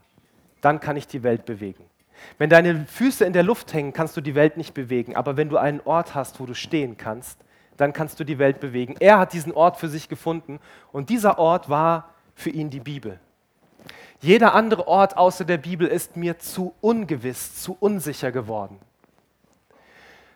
dann 0.60 0.82
kann 0.82 0.98
ich 0.98 1.08
die 1.08 1.24
Welt 1.24 1.46
bewegen. 1.46 1.86
Wenn 2.38 2.50
deine 2.50 2.86
Füße 2.86 3.24
in 3.24 3.32
der 3.32 3.44
Luft 3.44 3.74
hängen, 3.74 3.94
kannst 3.94 4.18
du 4.18 4.20
die 4.20 4.36
Welt 4.36 4.58
nicht 4.58 4.74
bewegen. 4.74 5.16
Aber 5.16 5.38
wenn 5.38 5.48
du 5.48 5.56
einen 5.56 5.80
Ort 5.86 6.16
hast, 6.16 6.42
wo 6.42 6.46
du 6.46 6.54
stehen 6.54 6.98
kannst, 6.98 7.40
dann 7.78 7.94
kannst 7.94 8.20
du 8.20 8.26
die 8.26 8.40
Welt 8.40 8.60
bewegen. 8.60 8.96
Er 9.00 9.20
hat 9.20 9.32
diesen 9.32 9.54
Ort 9.54 9.78
für 9.78 9.88
sich 9.88 10.10
gefunden 10.10 10.60
und 10.92 11.10
dieser 11.10 11.40
Ort 11.40 11.70
war 11.70 12.10
für 12.34 12.50
ihn 12.50 12.70
die 12.70 12.82
Bibel. 12.82 13.22
Jeder 14.20 14.54
andere 14.54 14.86
Ort 14.90 15.16
außer 15.16 15.46
der 15.46 15.58
Bibel 15.58 15.88
ist 15.88 16.18
mir 16.18 16.38
zu 16.38 16.76
ungewiss, 16.82 17.62
zu 17.62 17.78
unsicher 17.80 18.34
geworden. 18.34 18.80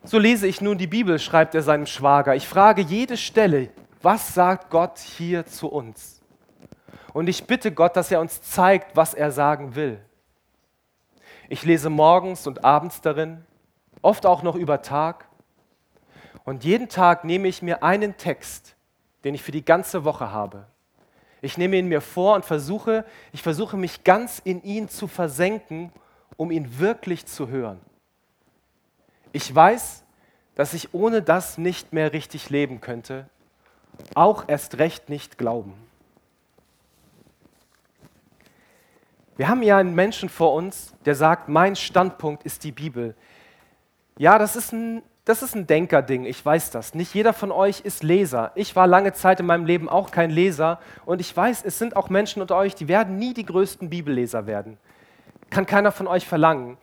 So 0.06 0.20
lese 0.20 0.48
ich 0.48 0.62
nun 0.62 0.78
die 0.78 0.88
Bibel, 0.88 1.20
schreibt 1.20 1.54
er 1.54 1.64
seinem 1.64 1.86
Schwager. 1.86 2.34
Ich 2.36 2.48
frage 2.48 2.82
jede 2.82 3.18
Stelle, 3.18 3.72
was 4.02 4.34
sagt 4.34 4.70
Gott 4.70 5.00
hier 5.00 5.46
zu 5.46 5.68
uns? 5.68 6.19
Und 7.14 7.28
ich 7.28 7.46
bitte 7.46 7.72
Gott, 7.72 7.96
dass 7.96 8.12
er 8.12 8.20
uns 8.20 8.42
zeigt, 8.42 8.96
was 8.96 9.14
er 9.14 9.32
sagen 9.32 9.76
will. 9.76 10.00
Ich 11.48 11.64
lese 11.64 11.90
morgens 11.90 12.46
und 12.46 12.64
abends 12.64 13.02
darin, 13.02 13.44
oft 14.02 14.26
auch 14.26 14.44
noch 14.44 14.56
über 14.56 14.82
Tag. 14.82 15.28
Und 16.44 16.64
jeden 16.64 16.90
Tag 16.90 17.24
nehme 17.24 17.48
ich 17.48 17.62
mir 17.62 17.84
einen 17.84 18.18
Text, 18.18 18.76
den 19.24 19.34
ich 19.34 19.44
für 19.44 19.52
die 19.52 19.66
ganze 19.66 20.04
Woche 20.06 20.32
habe. 20.32 20.66
Ich 21.42 21.58
nehme 21.58 21.78
ihn 21.78 21.88
mir 21.88 22.02
vor 22.02 22.36
und 22.36 22.46
versuche, 22.46 23.06
ich 23.32 23.42
versuche 23.42 23.78
mich 23.78 24.04
ganz 24.04 24.40
in 24.44 24.62
ihn 24.64 24.90
zu 24.90 25.08
versenken, 25.08 25.92
um 26.38 26.52
ihn 26.52 26.80
wirklich 26.80 27.26
zu 27.26 27.48
hören. 27.48 27.80
Ich 29.32 29.54
weiß, 29.54 30.04
dass 30.56 30.74
ich 30.74 30.94
ohne 30.94 31.22
das 31.22 31.58
nicht 31.58 31.94
mehr 31.94 32.14
richtig 32.14 32.50
leben 32.50 32.82
könnte, 32.82 33.30
auch 34.16 34.46
erst 34.48 34.78
recht 34.78 35.10
nicht 35.10 35.38
glauben. 35.38 35.74
Wir 39.40 39.48
haben 39.48 39.64
ja 39.64 39.78
einen 39.78 39.96
Menschen 39.96 40.28
vor 40.28 40.54
uns, 40.54 40.94
der 41.06 41.16
sagt, 41.16 41.48
mein 41.48 41.78
Standpunkt 41.78 42.44
ist 42.44 42.66
die 42.66 42.74
Bibel. 42.74 43.16
Ja, 44.18 44.38
das 44.38 44.58
ist 44.58 44.74
ein, 44.74 45.02
das 45.24 45.42
ist 45.44 45.56
ein 45.56 45.66
Denkerding, 45.66 46.26
ich 46.26 46.46
weiß 46.46 46.72
das. 46.72 46.94
Nicht 46.94 47.14
jeder 47.14 47.32
von 47.32 47.50
euch 47.50 47.80
ist 47.80 48.04
Leser. 48.04 48.52
Ich 48.56 48.76
war 48.76 48.86
lange 48.86 49.14
Zeit 49.14 49.40
in 49.40 49.46
meinem 49.46 49.66
Leben 49.66 49.88
auch 49.88 50.12
kein 50.12 50.30
Leser 50.30 50.82
und 51.06 51.22
ich 51.22 51.38
weiß, 51.38 51.64
es 51.64 51.80
sind 51.80 51.96
auch 51.96 52.10
Menschen 52.10 52.42
unter 52.42 52.58
euch, 52.58 52.76
die 52.76 52.90
werden 52.90 53.16
nie 53.16 53.34
die 53.34 53.46
größten 53.46 53.90
Bibelleser 53.90 54.46
werden. 54.46 54.78
Kann 55.50 55.66
keiner 55.66 55.94
von 55.94 56.08
euch 56.08 56.28
verlangen. 56.28 56.78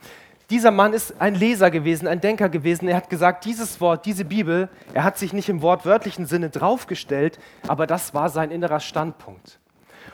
Dieser 0.49 0.71
Mann 0.71 0.95
ist 0.95 1.21
ein 1.21 1.35
Leser 1.35 1.71
gewesen, 1.71 2.09
ein 2.09 2.23
Denker 2.23 2.49
gewesen. 2.49 2.89
Er 2.89 2.97
hat 2.97 3.11
gesagt, 3.11 3.45
dieses 3.45 3.83
Wort, 3.83 4.07
diese 4.07 4.25
Bibel, 4.25 4.71
er 4.95 5.05
hat 5.05 5.19
sich 5.19 5.35
nicht 5.35 5.51
im 5.51 5.61
wortwörtlichen 5.61 6.25
Sinne 6.25 6.49
draufgestellt, 6.49 7.39
aber 7.69 7.87
das 7.87 8.15
war 8.15 8.31
sein 8.31 8.51
innerer 8.51 8.81
Standpunkt. 8.81 9.59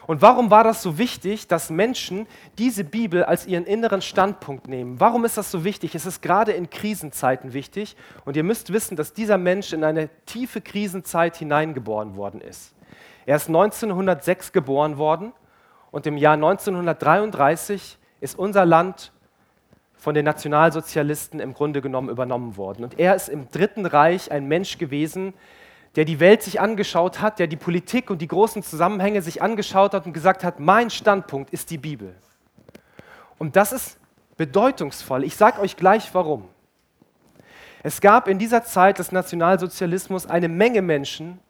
Und 0.06 0.22
warum 0.22 0.50
war 0.50 0.64
das 0.64 0.82
so 0.82 0.98
wichtig, 0.98 1.48
dass 1.48 1.70
Menschen 1.70 2.26
diese 2.58 2.84
Bibel 2.84 3.24
als 3.24 3.46
ihren 3.46 3.64
inneren 3.64 4.02
Standpunkt 4.02 4.68
nehmen? 4.68 5.00
Warum 5.00 5.24
ist 5.24 5.36
das 5.36 5.50
so 5.50 5.64
wichtig? 5.64 5.94
Es 5.94 6.06
ist 6.06 6.22
gerade 6.22 6.52
in 6.52 6.70
Krisenzeiten 6.70 7.52
wichtig. 7.52 7.96
Und 8.24 8.36
ihr 8.36 8.42
müsst 8.42 8.72
wissen, 8.72 8.96
dass 8.96 9.12
dieser 9.12 9.38
Mensch 9.38 9.72
in 9.72 9.84
eine 9.84 10.08
tiefe 10.26 10.60
Krisenzeit 10.60 11.36
hineingeboren 11.36 12.16
worden 12.16 12.40
ist. 12.40 12.74
Er 13.26 13.36
ist 13.36 13.48
1906 13.48 14.52
geboren 14.52 14.98
worden 14.98 15.32
und 15.90 16.06
im 16.06 16.16
Jahr 16.16 16.34
1933 16.34 17.98
ist 18.20 18.38
unser 18.38 18.64
Land 18.64 19.12
von 19.94 20.14
den 20.14 20.24
Nationalsozialisten 20.24 21.38
im 21.38 21.54
Grunde 21.54 21.80
genommen 21.80 22.08
übernommen 22.08 22.56
worden. 22.56 22.82
Und 22.82 22.98
er 22.98 23.14
ist 23.14 23.28
im 23.28 23.48
Dritten 23.50 23.86
Reich 23.86 24.32
ein 24.32 24.48
Mensch 24.48 24.78
gewesen, 24.78 25.32
der 25.96 26.04
die 26.04 26.20
Welt 26.20 26.42
sich 26.42 26.60
angeschaut 26.60 27.20
hat, 27.20 27.38
der 27.38 27.46
die 27.46 27.56
Politik 27.56 28.10
und 28.10 28.22
die 28.22 28.28
großen 28.28 28.62
Zusammenhänge 28.62 29.22
sich 29.22 29.42
angeschaut 29.42 29.92
hat 29.92 30.06
und 30.06 30.12
gesagt 30.12 30.42
hat, 30.42 30.58
mein 30.58 30.90
Standpunkt 30.90 31.50
ist 31.50 31.70
die 31.70 31.78
Bibel. 31.78 32.14
Und 33.38 33.56
das 33.56 33.72
ist 33.72 33.98
bedeutungsvoll. 34.36 35.24
Ich 35.24 35.36
sage 35.36 35.60
euch 35.60 35.76
gleich 35.76 36.14
warum. 36.14 36.48
Es 37.82 38.00
gab 38.00 38.28
in 38.28 38.38
dieser 38.38 38.64
Zeit 38.64 38.98
des 38.98 39.12
Nationalsozialismus 39.12 40.26
eine 40.26 40.48
Menge 40.48 40.82
Menschen, 40.82 41.40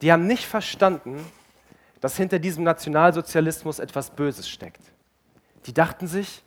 die 0.00 0.10
haben 0.10 0.26
nicht 0.26 0.46
verstanden, 0.46 1.24
dass 2.00 2.16
hinter 2.16 2.38
diesem 2.40 2.64
Nationalsozialismus 2.64 3.78
etwas 3.78 4.10
Böses 4.10 4.48
steckt. 4.48 4.80
Die 5.66 5.72
dachten 5.72 6.08
sich, 6.08 6.42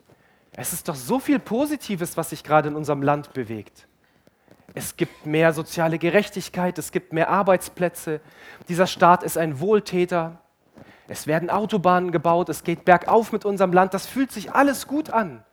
es 0.52 0.74
ist 0.74 0.90
doch 0.90 0.96
so 0.96 1.20
viel 1.20 1.40
Positives, 1.40 2.18
was 2.18 2.32
sich 2.32 2.44
gerade 2.44 2.68
in 2.70 2.76
unserem 2.76 3.02
Land 3.02 3.32
bewegt. 3.34 3.88
Es 4.78 4.98
gibt 4.98 5.26
mehr 5.26 5.54
soziale 5.54 5.98
Gerechtigkeit, 5.98 6.78
es 6.78 6.92
gibt 6.92 7.14
mehr 7.14 7.30
Arbeitsplätze. 7.30 8.20
Dieser 8.68 8.88
Staat 8.88 9.24
ist 9.24 9.38
ein 9.38 9.62
Wohltäter. 9.62 10.38
Es 11.08 11.28
werden 11.28 11.50
Autobahnen 11.50 12.12
gebaut, 12.12 12.50
es 12.50 12.66
geht 12.66 12.84
bergauf 12.84 13.32
mit 13.32 13.46
unserem 13.46 13.72
Land. 13.72 13.94
Das 13.94 14.06
fühlt 14.06 14.34
sich 14.34 14.52
alles 14.52 14.86
gut 14.86 15.10
an. 15.10 15.46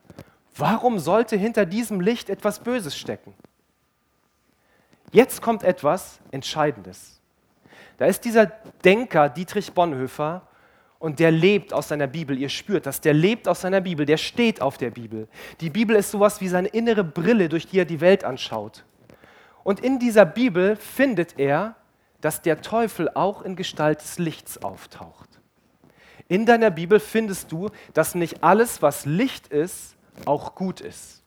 Warum 0.57 0.99
sollte 0.99 1.37
hinter 1.37 1.67
diesem 1.67 2.01
Licht 2.01 2.31
etwas 2.31 2.59
Böses 2.59 2.97
stecken? 2.97 3.33
Jetzt 5.13 5.41
kommt 5.41 5.63
etwas 5.63 6.19
Entscheidendes. 6.33 7.21
Da 7.99 8.07
ist 8.07 8.25
dieser 8.25 8.47
Denker 8.85 9.29
Dietrich 9.29 9.73
Bonhoeffer 9.73 10.43
und 10.99 11.21
der 11.21 11.31
lebt 11.31 11.73
aus 11.73 11.89
seiner 11.89 12.09
Bibel. 12.09 12.37
Ihr 12.37 12.49
spürt 12.49 12.87
das, 12.87 13.01
der 13.01 13.15
lebt 13.15 13.47
aus 13.47 13.61
seiner 13.61 13.83
Bibel, 13.83 14.05
der 14.05 14.17
steht 14.17 14.61
auf 14.61 14.79
der 14.79 14.91
Bibel. 14.91 15.29
Die 15.61 15.71
Bibel 15.71 15.95
ist 15.95 16.11
sowas 16.11 16.41
wie 16.41 16.49
seine 16.49 16.69
innere 16.69 17.05
Brille, 17.05 17.49
durch 17.49 17.69
die 17.69 17.79
er 17.79 17.85
die 17.85 18.01
Welt 18.01 18.25
anschaut. 18.25 18.85
Und 19.65 19.81
in 19.81 19.99
dieser 19.99 20.25
Bibel 20.25 20.77
findet 20.77 21.39
er, 21.39 21.77
dass 22.21 22.43
der 22.43 22.63
Teufel 22.63 23.11
auch 23.15 23.43
in 23.43 23.57
Gestalt 23.57 24.01
des 24.01 24.19
Lichts 24.19 24.63
auftaucht. 24.63 25.29
In 26.29 26.47
deiner 26.47 26.71
Bibel 26.71 27.01
findest 27.01 27.53
du, 27.53 27.69
dass 27.95 28.15
nicht 28.15 28.43
alles, 28.43 28.81
was 28.81 29.05
Licht 29.05 29.49
ist, 29.49 29.97
auch 30.25 30.55
gut 30.55 30.81
ist. 30.81 31.23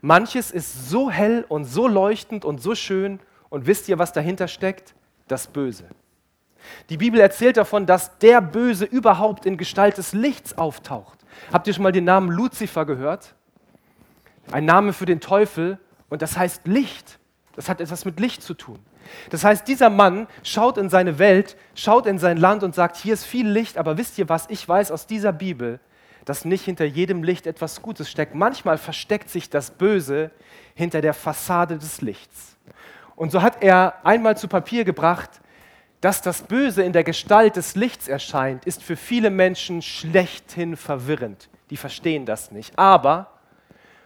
Manches 0.00 0.50
ist 0.50 0.88
so 0.88 1.10
hell 1.10 1.44
und 1.48 1.64
so 1.64 1.88
leuchtend 1.88 2.44
und 2.44 2.60
so 2.60 2.74
schön 2.74 3.20
und 3.48 3.66
wisst 3.66 3.88
ihr, 3.88 3.98
was 3.98 4.12
dahinter 4.12 4.48
steckt? 4.48 4.94
Das 5.26 5.46
Böse. 5.46 5.84
Die 6.88 6.96
Bibel 6.96 7.20
erzählt 7.20 7.56
davon, 7.56 7.86
dass 7.86 8.18
der 8.18 8.40
Böse 8.40 8.84
überhaupt 8.84 9.46
in 9.46 9.56
Gestalt 9.56 9.98
des 9.98 10.12
Lichts 10.12 10.56
auftaucht. 10.56 11.18
Habt 11.52 11.66
ihr 11.66 11.74
schon 11.74 11.82
mal 11.82 11.92
den 11.92 12.04
Namen 12.04 12.30
Luzifer 12.30 12.84
gehört? 12.84 13.34
Ein 14.50 14.64
Name 14.64 14.92
für 14.92 15.06
den 15.06 15.20
Teufel 15.20 15.78
und 16.08 16.22
das 16.22 16.36
heißt 16.36 16.66
Licht. 16.66 17.17
Das 17.58 17.68
hat 17.68 17.80
etwas 17.80 18.04
mit 18.04 18.20
Licht 18.20 18.40
zu 18.40 18.54
tun. 18.54 18.78
Das 19.30 19.42
heißt, 19.42 19.66
dieser 19.66 19.90
Mann 19.90 20.28
schaut 20.44 20.78
in 20.78 20.88
seine 20.88 21.18
Welt, 21.18 21.56
schaut 21.74 22.06
in 22.06 22.20
sein 22.20 22.36
Land 22.36 22.62
und 22.62 22.72
sagt, 22.72 22.94
hier 22.94 23.14
ist 23.14 23.24
viel 23.24 23.48
Licht, 23.48 23.78
aber 23.78 23.98
wisst 23.98 24.16
ihr 24.16 24.28
was, 24.28 24.46
ich 24.48 24.68
weiß 24.68 24.92
aus 24.92 25.08
dieser 25.08 25.32
Bibel, 25.32 25.80
dass 26.24 26.44
nicht 26.44 26.64
hinter 26.64 26.84
jedem 26.84 27.24
Licht 27.24 27.48
etwas 27.48 27.82
Gutes 27.82 28.08
steckt. 28.08 28.32
Manchmal 28.32 28.78
versteckt 28.78 29.28
sich 29.28 29.50
das 29.50 29.72
Böse 29.72 30.30
hinter 30.76 31.00
der 31.00 31.14
Fassade 31.14 31.78
des 31.78 32.00
Lichts. 32.00 32.56
Und 33.16 33.32
so 33.32 33.42
hat 33.42 33.60
er 33.60 34.06
einmal 34.06 34.36
zu 34.36 34.46
Papier 34.46 34.84
gebracht, 34.84 35.40
dass 36.00 36.22
das 36.22 36.42
Böse 36.42 36.84
in 36.84 36.92
der 36.92 37.02
Gestalt 37.02 37.56
des 37.56 37.74
Lichts 37.74 38.06
erscheint, 38.06 38.66
ist 38.66 38.84
für 38.84 38.94
viele 38.94 39.30
Menschen 39.30 39.82
schlechthin 39.82 40.76
verwirrend. 40.76 41.48
Die 41.70 41.76
verstehen 41.76 42.24
das 42.24 42.52
nicht. 42.52 42.78
Aber 42.78 43.32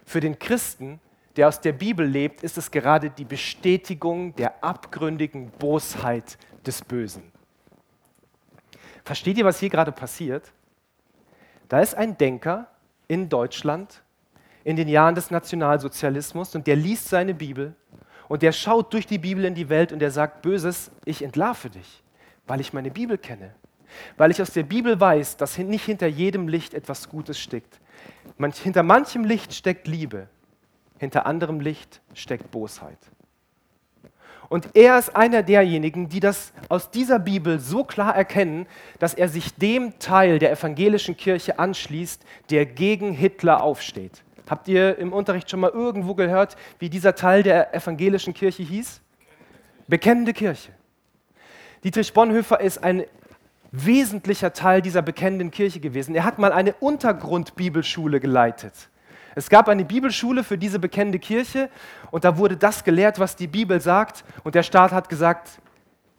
für 0.05 0.21
den 0.21 0.39
Christen 0.39 0.99
der 1.35 1.47
aus 1.47 1.59
der 1.61 1.73
Bibel 1.73 2.05
lebt, 2.05 2.43
ist 2.43 2.57
es 2.57 2.69
gerade 2.69 3.09
die 3.09 3.25
Bestätigung 3.25 4.35
der 4.35 4.63
abgründigen 4.63 5.49
Bosheit 5.51 6.37
des 6.65 6.83
Bösen. 6.83 7.31
Versteht 9.03 9.37
ihr, 9.37 9.45
was 9.45 9.59
hier 9.59 9.69
gerade 9.69 9.91
passiert? 9.91 10.51
Da 11.69 11.81
ist 11.81 11.95
ein 11.95 12.17
Denker 12.17 12.67
in 13.07 13.29
Deutschland 13.29 14.01
in 14.63 14.75
den 14.75 14.87
Jahren 14.87 15.15
des 15.15 15.31
Nationalsozialismus 15.31 16.55
und 16.55 16.67
der 16.67 16.75
liest 16.75 17.09
seine 17.09 17.33
Bibel 17.33 17.75
und 18.29 18.41
der 18.41 18.51
schaut 18.51 18.93
durch 18.93 19.05
die 19.05 19.17
Bibel 19.17 19.43
in 19.43 19.55
die 19.55 19.69
Welt 19.69 19.91
und 19.91 19.99
der 19.99 20.11
sagt, 20.11 20.41
Böses, 20.41 20.91
ich 21.03 21.21
entlarve 21.21 21.69
dich, 21.69 22.03
weil 22.47 22.61
ich 22.61 22.73
meine 22.73 22.91
Bibel 22.91 23.17
kenne. 23.17 23.53
weil 24.17 24.31
ich 24.31 24.41
aus 24.41 24.51
der 24.51 24.63
Bibel 24.63 24.99
weiß, 24.99 25.37
dass 25.37 25.57
nicht 25.57 25.85
hinter 25.85 26.07
jedem 26.07 26.47
Licht 26.47 26.73
etwas 26.73 27.09
Gutes 27.09 27.39
steckt. 27.39 27.79
hinter 28.37 28.83
manchem 28.83 29.23
Licht 29.23 29.53
steckt 29.53 29.87
Liebe, 29.87 30.27
hinter 31.03 31.25
anderem 31.25 31.59
Licht 31.59 32.01
steckt 32.13 32.49
Bosheit. 32.49 32.97
Und 34.49 34.69
er 34.73 34.99
ist 34.99 35.15
einer 35.15 35.43
derjenigen, 35.43 36.09
die 36.09 36.19
das 36.19 36.53
aus 36.69 36.91
dieser 36.91 37.19
Bibel 37.19 37.59
so 37.59 37.83
klar 37.83 38.15
erkennen, 38.15 38.67
dass 38.99 39.13
er 39.13 39.27
sich 39.27 39.55
dem 39.55 39.99
Teil 39.99 40.39
der 40.39 40.51
evangelischen 40.51 41.17
Kirche 41.17 41.59
anschließt, 41.59 42.23
der 42.49 42.65
gegen 42.65 43.13
Hitler 43.13 43.63
aufsteht. 43.63 44.23
Habt 44.49 44.67
ihr 44.67 44.97
im 44.97 45.11
Unterricht 45.11 45.49
schon 45.49 45.59
mal 45.59 45.71
irgendwo 45.71 46.13
gehört, 46.13 46.55
wie 46.79 46.89
dieser 46.89 47.15
Teil 47.15 47.43
der 47.43 47.73
evangelischen 47.73 48.33
Kirche 48.33 48.63
hieß? 48.63 49.01
Bekennende 49.87 50.33
Kirche. 50.33 50.71
Dietrich 51.83 52.13
Bonhoeffer 52.13 52.61
ist 52.61 52.83
ein 52.83 53.05
wesentlicher 53.71 54.53
Teil 54.53 54.81
dieser 54.81 55.01
bekennenden 55.01 55.51
Kirche 55.51 55.79
gewesen. 55.79 56.15
Er 56.15 56.23
hat 56.23 56.37
mal 56.39 56.53
eine 56.53 56.73
Untergrundbibelschule 56.73 58.19
geleitet. 58.19 58.89
Es 59.35 59.49
gab 59.49 59.67
eine 59.67 59.85
Bibelschule 59.85 60.43
für 60.43 60.57
diese 60.57 60.79
bekennende 60.79 61.19
Kirche 61.19 61.69
und 62.11 62.23
da 62.23 62.37
wurde 62.37 62.57
das 62.57 62.83
gelehrt, 62.83 63.19
was 63.19 63.35
die 63.35 63.47
Bibel 63.47 63.81
sagt. 63.81 64.23
Und 64.43 64.55
der 64.55 64.63
Staat 64.63 64.91
hat 64.91 65.09
gesagt, 65.09 65.59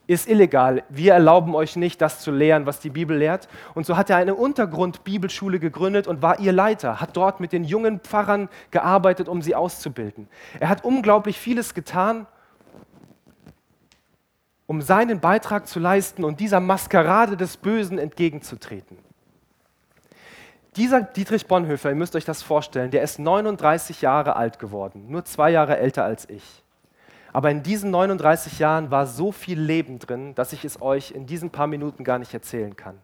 ist 0.07 0.29
illegal. 0.29 0.83
Wir 0.91 1.15
erlauben 1.15 1.55
euch 1.55 1.77
nicht, 1.77 2.01
das 2.01 2.21
zu 2.21 2.31
lehren, 2.31 2.67
was 2.67 2.81
die 2.81 2.91
Bibel 2.91 3.17
lehrt. 3.17 3.49
Und 3.75 3.87
so 3.87 3.97
hat 3.97 4.11
er 4.11 4.17
eine 4.17 4.35
Untergrundbibelschule 4.35 5.59
gegründet 5.59 6.07
und 6.07 6.21
war 6.21 6.41
ihr 6.41 6.53
Leiter, 6.53 7.01
hat 7.01 7.17
dort 7.17 7.41
mit 7.41 7.53
den 7.53 7.65
jungen 7.65 8.01
Pfarrern 8.01 8.49
gearbeitet, 8.71 9.29
um 9.29 9.41
sie 9.41 9.55
auszubilden. 9.55 10.29
Er 10.61 10.69
hat 10.69 10.85
unglaublich 10.85 11.39
vieles 11.39 11.73
getan, 11.73 12.27
um 14.67 14.83
seinen 14.83 15.21
Beitrag 15.21 15.67
zu 15.67 15.79
leisten 15.79 16.25
und 16.25 16.41
dieser 16.41 16.61
Maskerade 16.61 17.37
des 17.37 17.57
Bösen 17.57 17.99
entgegenzutreten. 17.99 18.99
Dieser 20.77 21.03
Dietrich 21.03 21.47
Bonhoeffer, 21.47 21.91
ihr 21.91 21.95
müsst 21.95 22.17
euch 22.17 22.25
das 22.25 22.43
vorstellen, 22.43 22.91
der 22.91 23.03
ist 23.03 23.19
39 23.19 24.03
Jahre 24.03 24.35
alt 24.35 24.59
geworden, 24.59 25.07
nur 25.09 25.25
zwei 25.25 25.51
Jahre 25.51 25.79
älter 25.79 26.05
als 26.05 26.29
ich. 26.29 26.43
Aber 27.33 27.51
in 27.51 27.63
diesen 27.63 27.91
39 27.91 28.59
Jahren 28.59 28.91
war 28.91 29.07
so 29.07 29.31
viel 29.31 29.61
Leben 29.61 29.99
drin, 29.99 30.35
dass 30.35 30.53
ich 30.53 30.65
es 30.65 30.81
euch 30.83 31.13
in 31.13 31.27
diesen 31.27 31.51
paar 31.51 31.67
Minuten 31.67 32.03
gar 32.03 32.19
nicht 32.19 32.35
erzählen 32.35 32.77
kann. 32.77 33.01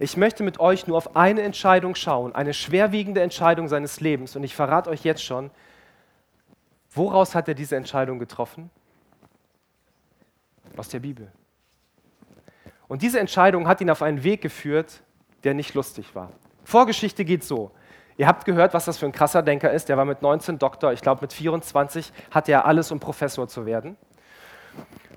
Ich 0.00 0.16
möchte 0.16 0.44
mit 0.44 0.60
euch 0.60 0.86
nur 0.86 0.96
auf 0.96 1.16
eine 1.16 1.42
Entscheidung 1.42 1.94
schauen, 1.94 2.34
eine 2.34 2.54
schwerwiegende 2.54 3.20
Entscheidung 3.20 3.66
seines 3.66 4.00
Lebens. 4.00 4.36
Und 4.36 4.44
ich 4.44 4.54
verrate 4.54 4.90
euch 4.90 5.02
jetzt 5.02 5.24
schon, 5.24 5.50
woraus 6.92 7.34
hat 7.34 7.48
er 7.48 7.54
diese 7.54 7.74
Entscheidung 7.74 8.20
getroffen? 8.20 8.70
Aus 10.76 10.88
der 10.88 11.00
Bibel. 11.00 11.32
Und 12.86 13.02
diese 13.02 13.18
Entscheidung 13.18 13.66
hat 13.66 13.80
ihn 13.80 13.90
auf 13.90 14.02
einen 14.02 14.22
Weg 14.22 14.40
geführt, 14.40 15.02
der 15.42 15.54
nicht 15.54 15.74
lustig 15.74 16.14
war. 16.14 16.30
Vorgeschichte 16.68 17.24
geht 17.24 17.44
so. 17.44 17.70
Ihr 18.18 18.26
habt 18.26 18.44
gehört, 18.44 18.74
was 18.74 18.84
das 18.84 18.98
für 18.98 19.06
ein 19.06 19.12
krasser 19.12 19.40
Denker 19.40 19.72
ist. 19.72 19.88
Der 19.88 19.96
war 19.96 20.04
mit 20.04 20.20
19 20.20 20.58
Doktor, 20.58 20.92
ich 20.92 21.00
glaube 21.00 21.22
mit 21.22 21.32
24 21.32 22.12
hatte 22.30 22.52
er 22.52 22.66
alles, 22.66 22.92
um 22.92 23.00
Professor 23.00 23.48
zu 23.48 23.64
werden. 23.64 23.96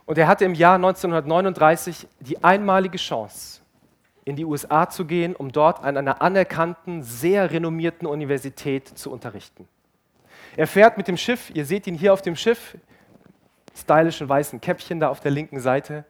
Und 0.06 0.18
er 0.18 0.30
hatte 0.30 0.46
im 0.46 0.54
Jahr 0.54 0.76
1939 0.76 2.08
die 2.22 2.42
einmalige 2.42 2.98
Chance, 2.98 3.60
in 4.24 4.38
die 4.38 4.46
USA 4.46 4.90
zu 4.90 5.04
gehen, 5.04 5.36
um 5.36 5.52
dort 5.52 5.84
an 5.84 5.98
einer 5.98 6.22
anerkannten, 6.22 7.04
sehr 7.04 7.52
renommierten 7.52 8.08
Universität 8.08 8.88
zu 8.88 9.12
unterrichten. 9.12 9.68
Er 10.56 10.68
fährt 10.68 10.96
mit 10.96 11.10
dem 11.10 11.18
Schiff, 11.18 11.52
ihr 11.54 11.66
seht 11.66 11.86
ihn 11.86 11.96
hier 11.96 12.14
auf 12.14 12.22
dem 12.22 12.38
Schiff, 12.38 12.78
stylischen 13.76 14.30
weißen 14.30 14.62
Käppchen 14.62 15.02
da 15.02 15.10
auf 15.10 15.20
der 15.20 15.32
linken 15.32 15.60
Seite. 15.60 16.06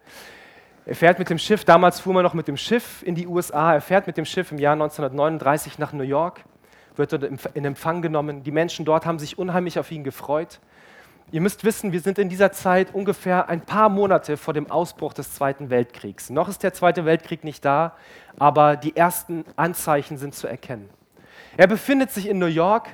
Er 0.83 0.95
fährt 0.95 1.19
mit 1.19 1.29
dem 1.29 1.37
Schiff, 1.37 1.63
damals 1.63 1.99
fuhr 1.99 2.13
man 2.13 2.23
noch 2.23 2.33
mit 2.33 2.47
dem 2.47 2.57
Schiff 2.57 3.03
in 3.03 3.13
die 3.13 3.27
USA, 3.27 3.75
er 3.75 3.81
fährt 3.81 4.07
mit 4.07 4.17
dem 4.17 4.25
Schiff 4.25 4.51
im 4.51 4.57
Jahr 4.57 4.73
1939 4.73 5.77
nach 5.77 5.93
New 5.93 6.03
York, 6.03 6.41
wird 6.95 7.13
dort 7.13 7.23
in 7.53 7.65
Empfang 7.65 8.01
genommen. 8.01 8.41
Die 8.41 8.51
Menschen 8.51 8.83
dort 8.83 9.05
haben 9.05 9.19
sich 9.19 9.37
unheimlich 9.37 9.77
auf 9.77 9.91
ihn 9.91 10.03
gefreut. 10.03 10.59
Ihr 11.31 11.39
müsst 11.39 11.63
wissen, 11.63 11.91
wir 11.91 12.01
sind 12.01 12.17
in 12.17 12.29
dieser 12.29 12.51
Zeit 12.51 12.95
ungefähr 12.95 13.47
ein 13.47 13.61
paar 13.61 13.89
Monate 13.89 14.37
vor 14.37 14.55
dem 14.55 14.71
Ausbruch 14.71 15.13
des 15.13 15.35
Zweiten 15.35 15.69
Weltkriegs. 15.69 16.31
Noch 16.31 16.49
ist 16.49 16.63
der 16.63 16.73
Zweite 16.73 17.05
Weltkrieg 17.05 17.43
nicht 17.43 17.63
da, 17.63 17.93
aber 18.39 18.75
die 18.75 18.95
ersten 18.95 19.45
Anzeichen 19.55 20.17
sind 20.17 20.33
zu 20.33 20.47
erkennen. 20.47 20.89
Er 21.57 21.67
befindet 21.67 22.11
sich 22.11 22.27
in 22.27 22.39
New 22.39 22.47
York 22.47 22.89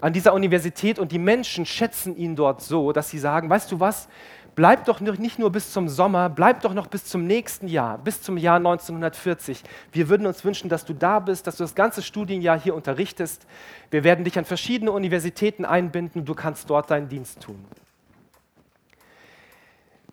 an 0.00 0.12
dieser 0.12 0.34
Universität 0.34 0.98
und 0.98 1.10
die 1.10 1.18
Menschen 1.18 1.66
schätzen 1.66 2.16
ihn 2.16 2.36
dort 2.36 2.62
so, 2.62 2.92
dass 2.92 3.10
sie 3.10 3.18
sagen, 3.18 3.50
weißt 3.50 3.72
du 3.72 3.80
was, 3.80 4.08
bleib 4.54 4.84
doch 4.84 5.00
nicht 5.00 5.38
nur 5.38 5.50
bis 5.50 5.72
zum 5.72 5.88
Sommer, 5.88 6.28
bleib 6.28 6.62
doch 6.62 6.74
noch 6.74 6.86
bis 6.86 7.04
zum 7.04 7.26
nächsten 7.26 7.68
Jahr, 7.68 7.98
bis 7.98 8.22
zum 8.22 8.36
Jahr 8.36 8.56
1940. 8.56 9.62
Wir 9.92 10.08
würden 10.08 10.26
uns 10.26 10.44
wünschen, 10.44 10.68
dass 10.68 10.84
du 10.84 10.92
da 10.92 11.18
bist, 11.18 11.46
dass 11.46 11.56
du 11.56 11.64
das 11.64 11.74
ganze 11.74 12.02
Studienjahr 12.02 12.58
hier 12.58 12.74
unterrichtest. 12.74 13.46
Wir 13.90 14.04
werden 14.04 14.24
dich 14.24 14.38
an 14.38 14.44
verschiedene 14.44 14.92
Universitäten 14.92 15.64
einbinden 15.64 16.22
und 16.22 16.28
du 16.28 16.34
kannst 16.34 16.70
dort 16.70 16.90
deinen 16.90 17.08
Dienst 17.08 17.40
tun. 17.40 17.64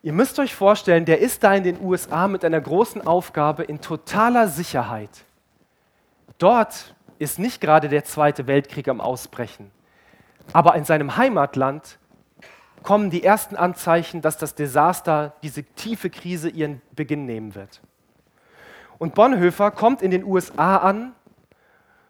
Ihr 0.03 0.13
müsst 0.13 0.39
euch 0.39 0.55
vorstellen, 0.55 1.05
der 1.05 1.19
ist 1.19 1.43
da 1.43 1.53
in 1.53 1.63
den 1.63 1.79
USA 1.79 2.27
mit 2.27 2.43
einer 2.43 2.59
großen 2.59 3.05
Aufgabe 3.05 3.63
in 3.63 3.81
totaler 3.81 4.47
Sicherheit. 4.47 5.11
Dort 6.39 6.95
ist 7.19 7.37
nicht 7.37 7.61
gerade 7.61 7.87
der 7.87 8.03
Zweite 8.03 8.47
Weltkrieg 8.47 8.87
am 8.87 8.99
Ausbrechen, 8.99 9.69
aber 10.53 10.73
in 10.73 10.85
seinem 10.85 11.17
Heimatland 11.17 11.99
kommen 12.83 13.09
die 13.09 13.23
ersten 13.23 13.55
Anzeichen, 13.55 14.21
dass 14.21 14.37
das 14.37 14.55
Desaster, 14.55 15.33
diese 15.43 15.63
tiefe 15.63 16.09
Krise 16.09 16.49
ihren 16.49 16.81
Beginn 16.95 17.25
nehmen 17.25 17.55
wird. 17.55 17.81
Und 18.97 19.15
Bonhoeffer 19.15 19.71
kommt 19.71 20.01
in 20.01 20.11
den 20.11 20.23
USA 20.23 20.77
an 20.77 21.13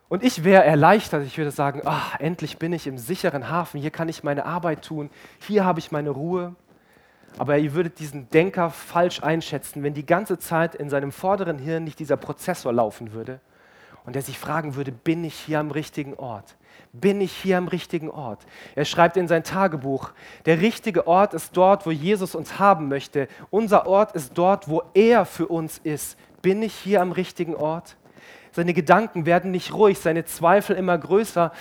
und 0.09 0.23
ich 0.23 0.43
wäre 0.43 0.63
erleichtert. 0.63 1.25
Ich 1.25 1.37
würde 1.37 1.51
sagen, 1.51 1.81
ach, 1.85 2.19
endlich 2.19 2.57
bin 2.57 2.73
ich 2.73 2.85
im 2.87 2.97
sicheren 2.97 3.49
Hafen, 3.49 3.79
hier 3.79 3.91
kann 3.91 4.09
ich 4.09 4.23
meine 4.23 4.45
Arbeit 4.45 4.83
tun, 4.83 5.09
hier 5.39 5.63
habe 5.63 5.79
ich 5.79 5.91
meine 5.91 6.09
Ruhe. 6.09 6.55
Aber 7.37 7.57
ihr 7.57 7.73
würdet 7.73 7.99
diesen 7.99 8.29
Denker 8.29 8.69
falsch 8.71 9.23
einschätzen, 9.23 9.83
wenn 9.83 9.93
die 9.93 10.05
ganze 10.05 10.37
Zeit 10.37 10.75
in 10.75 10.89
seinem 10.89 11.13
vorderen 11.13 11.57
Hirn 11.59 11.85
nicht 11.85 11.99
dieser 11.99 12.17
Prozessor 12.17 12.73
laufen 12.73 13.13
würde 13.13 13.39
und 14.05 14.17
er 14.17 14.21
sich 14.21 14.37
fragen 14.37 14.75
würde, 14.75 14.91
bin 14.91 15.23
ich 15.23 15.35
hier 15.35 15.59
am 15.59 15.71
richtigen 15.71 16.15
Ort? 16.15 16.57
Bin 16.93 17.21
ich 17.21 17.31
hier 17.31 17.57
am 17.57 17.67
richtigen 17.67 18.09
Ort. 18.09 18.45
Er 18.75 18.85
schreibt 18.85 19.17
in 19.17 19.27
sein 19.27 19.43
Tagebuch, 19.43 20.11
der 20.45 20.59
richtige 20.59 21.07
Ort 21.07 21.33
ist 21.33 21.55
dort, 21.55 21.85
wo 21.85 21.91
Jesus 21.91 22.35
uns 22.35 22.59
haben 22.59 22.89
möchte. 22.89 23.27
Unser 23.49 23.87
Ort 23.87 24.13
ist 24.13 24.37
dort, 24.37 24.67
wo 24.67 24.83
er 24.93 25.25
für 25.25 25.47
uns 25.47 25.77
ist. 25.77 26.17
Bin 26.41 26.61
ich 26.61 26.73
hier 26.73 27.01
am 27.01 27.11
richtigen 27.11 27.55
Ort? 27.55 27.95
Seine 28.51 28.73
Gedanken 28.73 29.25
werden 29.25 29.51
nicht 29.51 29.73
ruhig, 29.73 29.99
seine 29.99 30.25
Zweifel 30.25 30.75
immer 30.75 30.97
größer. 30.97 31.53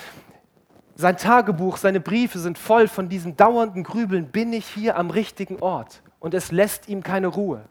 Sein 0.95 1.15
Tagebuch, 1.15 1.77
seine 1.77 2.01
Briefe 2.01 2.37
sind 2.37 2.57
voll 2.57 2.87
von 2.87 3.07
diesem 3.07 3.37
dauernden 3.37 3.83
Grübeln, 3.83 4.27
bin 4.27 4.51
ich 4.51 4.65
hier 4.67 4.97
am 4.97 5.09
richtigen 5.09 5.59
Ort? 5.61 6.01
Und 6.19 6.33
es 6.33 6.51
lässt 6.51 6.89
ihm 6.89 7.01
keine 7.01 7.27
Ruhe. 7.27 7.63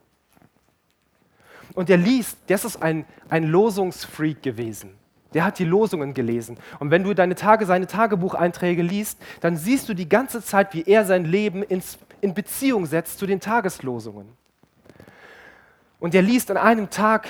Und 1.75 1.91
er 1.91 1.99
liest, 1.99 2.39
das 2.49 2.65
ist 2.65 2.83
ein, 2.83 3.05
ein 3.29 3.45
Losungsfreak 3.45 4.43
gewesen. 4.43 5.00
Der 5.35 5.45
hat 5.45 5.59
die 5.59 5.65
Losungen 5.65 6.15
gelesen. 6.15 6.59
Und 6.81 6.91
wenn 6.91 7.05
du 7.05 7.15
deine 7.15 7.35
Tage, 7.35 7.67
seine 7.67 7.87
Tagebucheinträge 7.87 8.83
liest, 8.83 9.19
dann 9.41 9.57
siehst 9.57 9.89
du 9.89 9.95
die 9.95 10.09
ganze 10.09 10.43
Zeit, 10.43 10.75
wie 10.75 10.83
er 10.83 11.05
sein 11.05 11.25
Leben 11.25 11.63
ins, 11.63 11.99
in 12.21 12.35
Beziehung 12.35 12.87
setzt 12.87 13.19
zu 13.19 13.27
den 13.27 13.41
Tageslosungen. 13.41 14.29
Und 16.01 16.15
er 16.15 16.23
liest 16.23 16.51
an 16.51 16.57
einem 16.57 16.91
Tag 16.91 17.29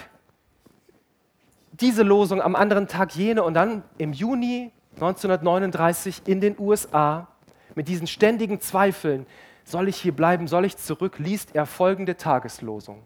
diese 1.73 2.03
Losung, 2.03 2.41
am 2.41 2.55
anderen 2.55 2.89
Tag 2.89 3.15
jene 3.15 3.43
und 3.43 3.55
dann 3.55 3.83
im 3.99 4.13
Juni 4.13 4.71
1939 4.95 6.23
in 6.27 6.41
den 6.41 6.59
USA 6.59 7.29
mit 7.75 7.89
diesen 7.89 8.07
ständigen 8.07 8.61
Zweifeln, 8.61 9.27
soll 9.65 9.89
ich 9.89 9.97
hier 9.97 10.13
bleiben, 10.13 10.49
soll 10.49 10.65
ich 10.65 10.77
zurück, 10.77 11.19
liest 11.19 11.55
er 11.55 11.67
folgende 11.67 12.17
Tageslosung 12.17 13.03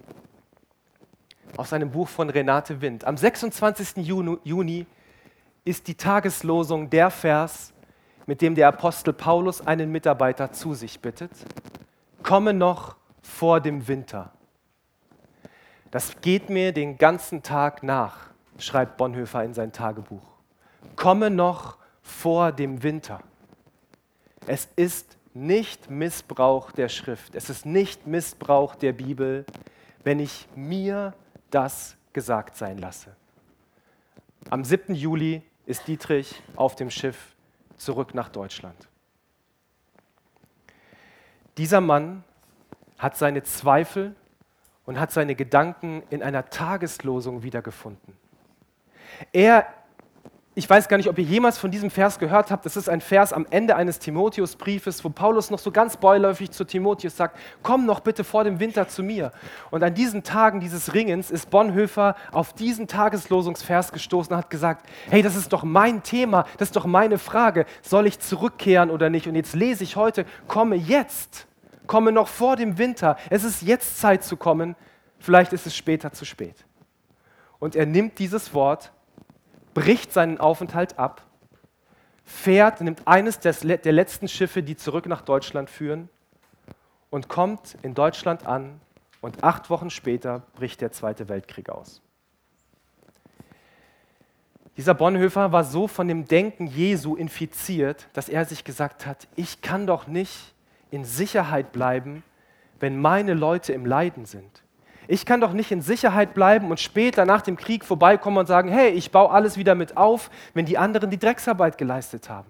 aus 1.57 1.73
einem 1.73 1.91
Buch 1.91 2.09
von 2.09 2.31
Renate 2.31 2.81
Wind. 2.81 3.05
Am 3.05 3.17
26. 3.17 4.07
Juni 4.07 4.87
ist 5.65 5.87
die 5.89 5.95
Tageslosung 5.95 6.91
der 6.91 7.11
Vers, 7.11 7.73
mit 8.27 8.41
dem 8.41 8.55
der 8.55 8.69
Apostel 8.69 9.13
Paulus 9.13 9.61
einen 9.67 9.91
Mitarbeiter 9.91 10.53
zu 10.53 10.75
sich 10.75 11.01
bittet. 11.01 11.31
Komme 12.23 12.55
noch 12.55 12.97
vor 13.23 13.61
dem 13.61 13.87
Winter. 13.87 14.33
Das 15.91 16.21
geht 16.21 16.51
mir 16.51 16.73
den 16.73 16.99
ganzen 16.99 17.43
Tag 17.43 17.83
nach, 17.83 18.31
schreibt 18.59 18.97
Bonhoeffer 18.97 19.45
in 19.45 19.55
sein 19.55 19.73
Tagebuch. 19.73 20.23
Komme 20.97 21.31
noch 21.31 21.77
vor 22.03 22.53
dem 22.53 22.83
Winter. 22.83 23.21
Es 24.47 24.69
ist 24.77 25.17
nicht 25.33 25.91
Missbrauch 25.91 26.73
der 26.73 26.89
Schrift, 26.89 27.35
es 27.35 27.51
ist 27.51 27.67
nicht 27.67 28.07
Missbrauch 28.07 28.75
der 28.75 28.93
Bibel, 28.93 29.45
wenn 30.05 30.21
ich 30.21 30.47
mir 30.55 31.15
das 31.55 31.97
gesagt 32.13 32.57
sein 32.57 32.79
lasse. 32.79 33.15
Am 34.51 34.65
7. 34.65 34.95
Juli 34.95 35.43
ist 35.67 35.87
Dietrich 35.87 36.43
auf 36.57 36.75
dem 36.75 36.91
Schiff 36.91 37.35
zurück 37.77 38.15
nach 38.15 38.29
Deutschland. 38.29 38.89
Dieser 41.57 41.81
Mann 41.81 42.25
hat 42.99 43.17
seine 43.17 43.43
Zweifel 43.43 44.15
und 44.85 44.99
hat 44.99 45.13
seine 45.13 45.35
Gedanken 45.35 46.03
in 46.11 46.23
einer 46.23 46.51
Tageslosung 46.51 47.43
wiedergefunden. 47.43 48.17
Er 49.33 49.67
ich 50.57 50.71
weiß 50.71 50.87
gar 50.87 50.99
nicht, 50.99 51.09
ob 51.09 51.19
ihr 51.19 51.25
jemals 51.25 51.59
von 51.59 51.73
diesem 51.73 51.91
Vers 51.91 52.21
gehört 52.21 52.53
habt. 52.53 52.65
Das 52.65 52.77
ist 52.77 52.89
ein 52.89 53.01
Vers 53.01 53.33
am 53.33 53.45
Ende 53.51 53.75
eines 53.75 53.99
Timotheusbriefes, 53.99 55.05
wo 55.05 55.11
Paulus 55.11 55.51
noch 55.51 55.59
so 55.59 55.73
ganz 55.73 55.97
beiläufig 55.97 56.53
zu 56.53 56.65
Timotheus 56.65 57.17
sagt: 57.17 57.37
Komm 57.65 57.87
noch 57.87 57.99
bitte 57.99 58.23
vor 58.23 58.45
dem 58.45 58.61
Winter 58.61 58.87
zu 58.87 59.03
mir. 59.03 59.33
Und 59.73 59.83
an 59.83 59.95
diesen 59.95 60.23
Tagen 60.23 60.61
dieses 60.61 60.95
Ringens 60.95 61.33
ist 61.33 61.51
Bonhoeffer 61.51 62.15
auf 62.31 62.53
diesen 62.53 62.87
Tageslosungsvers 62.87 63.91
gestoßen 63.91 64.33
und 64.33 64.39
hat 64.39 64.51
gesagt: 64.51 64.89
Hey, 65.11 65.23
das 65.23 65.35
ist 65.35 65.53
doch 65.53 65.65
mein 65.65 66.05
Thema, 66.05 66.47
das 66.59 66.69
ist 66.69 66.77
doch 66.77 66.87
meine 66.87 67.19
Frage. 67.19 67.67
Soll 67.83 68.07
ich 68.07 68.21
zurückkehren 68.21 68.91
oder 68.91 69.11
nicht? 69.11 69.27
Und 69.27 69.35
jetzt 69.35 69.55
lese 69.55 69.83
ich 69.83 69.97
heute: 69.97 70.25
Komme 70.47 70.77
jetzt, 70.77 71.49
komme 71.89 72.13
noch 72.13 72.29
vor 72.29 72.55
dem 72.55 72.79
Winter. 72.79 73.17
Es 73.29 73.43
ist 73.43 73.63
jetzt 73.63 73.99
Zeit 73.99 74.23
zu 74.23 74.37
kommen. 74.37 74.77
Vielleicht 75.19 75.53
ist 75.53 75.67
es 75.67 75.75
später 75.75 76.13
zu 76.13 76.25
spät. 76.25 76.65
Und 77.59 77.75
er 77.75 77.87
nimmt 77.87 78.21
dieses 78.21 78.55
Wort 78.55 78.93
bricht 79.75 80.13
seinen 80.13 80.39
Aufenthalt 80.39 80.99
ab, 80.99 81.23
fährt, 82.25 82.81
nimmt 82.81 83.07
eines 83.07 83.39
der 83.41 83.93
letzten 83.93 84.29
Schiffe, 84.29 84.63
die 84.63 84.77
zurück 84.77 85.07
nach 85.07 85.23
Deutschland 85.23 85.69
führen 85.69 86.09
und 87.11 87.29
kommt 87.29 87.77
in 87.83 87.95
Deutschland 87.95 88.47
an 88.47 88.81
und 89.21 89.45
acht 89.45 89.71
Wochen 89.71 89.91
später 89.91 90.43
bricht 90.55 90.81
der 90.81 90.93
Zweite 90.93 91.29
Weltkrieg 91.29 91.69
aus. 91.69 92.01
Dieser 94.77 94.95
Bonhoeffer 94.95 95.53
war 95.53 95.63
so 95.63 95.87
von 95.87 96.09
dem 96.09 96.25
Denken 96.25 96.67
Jesu 96.67 97.15
infiziert, 97.15 98.09
dass 98.13 98.29
er 98.29 98.45
sich 98.45 98.65
gesagt 98.65 99.07
hat, 99.07 99.29
ich 99.37 99.61
kann 99.61 99.87
doch 99.87 100.09
nicht 100.09 100.55
in 100.91 101.05
Sicherheit 101.05 101.71
bleiben, 101.71 102.25
wenn 102.81 103.01
meine 103.01 103.35
Leute 103.35 103.73
im 103.73 103.87
Leiden 103.87 104.27
sind. 104.27 104.64
Ich 105.07 105.27
kann 105.27 105.41
doch 105.41 105.53
nicht 105.53 105.71
in 105.71 105.83
Sicherheit 105.83 106.35
bleiben 106.35 106.71
und 106.71 106.81
später 106.81 107.25
nach 107.25 107.43
dem 107.43 107.57
Krieg 107.57 107.85
vorbeikommen 107.85 108.39
und 108.39 108.47
sagen, 108.47 108.69
hey, 108.71 108.91
ich 108.91 109.11
baue 109.11 109.31
alles 109.31 109.57
wieder 109.57 109.75
mit 109.75 109.97
auf, 109.97 110.31
wenn 110.55 110.65
die 110.65 110.79
anderen 110.79 111.11
die 111.11 111.19
Drecksarbeit 111.19 111.79
geleistet 111.79 112.29
haben. 112.29 112.49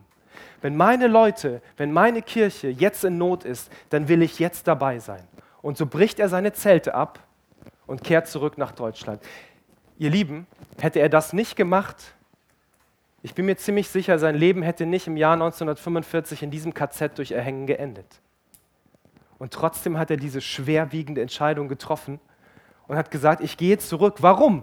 Wenn 0.60 0.76
meine 0.76 1.08
Leute, 1.08 1.60
wenn 1.76 1.92
meine 1.92 2.22
Kirche 2.22 2.68
jetzt 2.68 3.04
in 3.04 3.18
Not 3.18 3.44
ist, 3.44 3.70
dann 3.90 4.08
will 4.08 4.22
ich 4.22 4.38
jetzt 4.38 4.66
dabei 4.66 4.98
sein. 4.98 5.22
Und 5.62 5.76
so 5.76 5.86
bricht 5.86 6.18
er 6.20 6.28
seine 6.28 6.52
Zelte 6.52 6.94
ab 6.94 7.18
und 7.86 8.04
kehrt 8.04 8.28
zurück 8.28 8.56
nach 8.56 8.72
Deutschland. 8.72 9.20
Ihr 9.98 10.10
Lieben, 10.10 10.46
hätte 10.80 11.00
er 11.00 11.08
das 11.08 11.32
nicht 11.32 11.56
gemacht, 11.56 12.14
ich 13.24 13.34
bin 13.34 13.46
mir 13.46 13.56
ziemlich 13.56 13.88
sicher, 13.88 14.18
sein 14.18 14.34
Leben 14.34 14.62
hätte 14.62 14.84
nicht 14.84 15.06
im 15.06 15.16
Jahr 15.16 15.32
1945 15.32 16.42
in 16.42 16.50
diesem 16.50 16.74
KZ 16.74 17.16
durch 17.16 17.32
Erhängen 17.32 17.66
geendet. 17.66 18.20
Und 19.38 19.54
trotzdem 19.54 19.96
hat 19.96 20.10
er 20.10 20.18
diese 20.18 20.42
schwerwiegende 20.42 21.22
Entscheidung 21.22 21.68
getroffen 21.68 22.20
und 22.86 22.96
hat 22.96 23.10
gesagt, 23.10 23.42
ich 23.42 23.56
gehe 23.56 23.78
zurück. 23.78 24.16
Warum? 24.20 24.62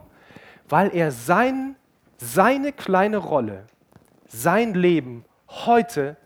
Weil 0.70 0.96
er 0.96 1.12
sein, 1.12 1.76
seine 2.18 2.72
kleine 2.72 3.18
Rolle, 3.18 3.66
sein 4.28 4.74
Leben 4.74 5.26
heute 5.48 6.18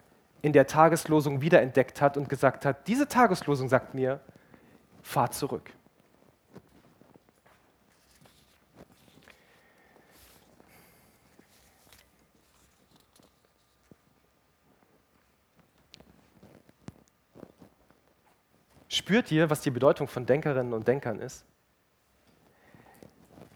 in 0.41 0.53
der 0.53 0.67
Tageslosung 0.67 1.41
wiederentdeckt 1.41 2.01
hat 2.01 2.17
und 2.17 2.29
gesagt 2.29 2.65
hat, 2.65 2.87
diese 2.87 3.07
Tageslosung 3.07 3.67
sagt 3.67 3.95
mir, 3.95 4.19
fahr 5.01 5.31
zurück. 5.31 5.71
Spürt 18.87 19.31
ihr, 19.31 19.49
was 19.49 19.61
die 19.61 19.71
Bedeutung 19.71 20.07
von 20.07 20.25
Denkerinnen 20.25 20.73
und 20.73 20.87
Denkern 20.87 21.19
ist? 21.19 21.45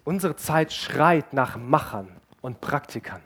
Unsere 0.04 0.36
Zeit 0.36 0.74
schreit 0.74 1.34
nach 1.34 1.58
Machern 1.58 2.10
und 2.42 2.62
Praktikern. 2.62 3.22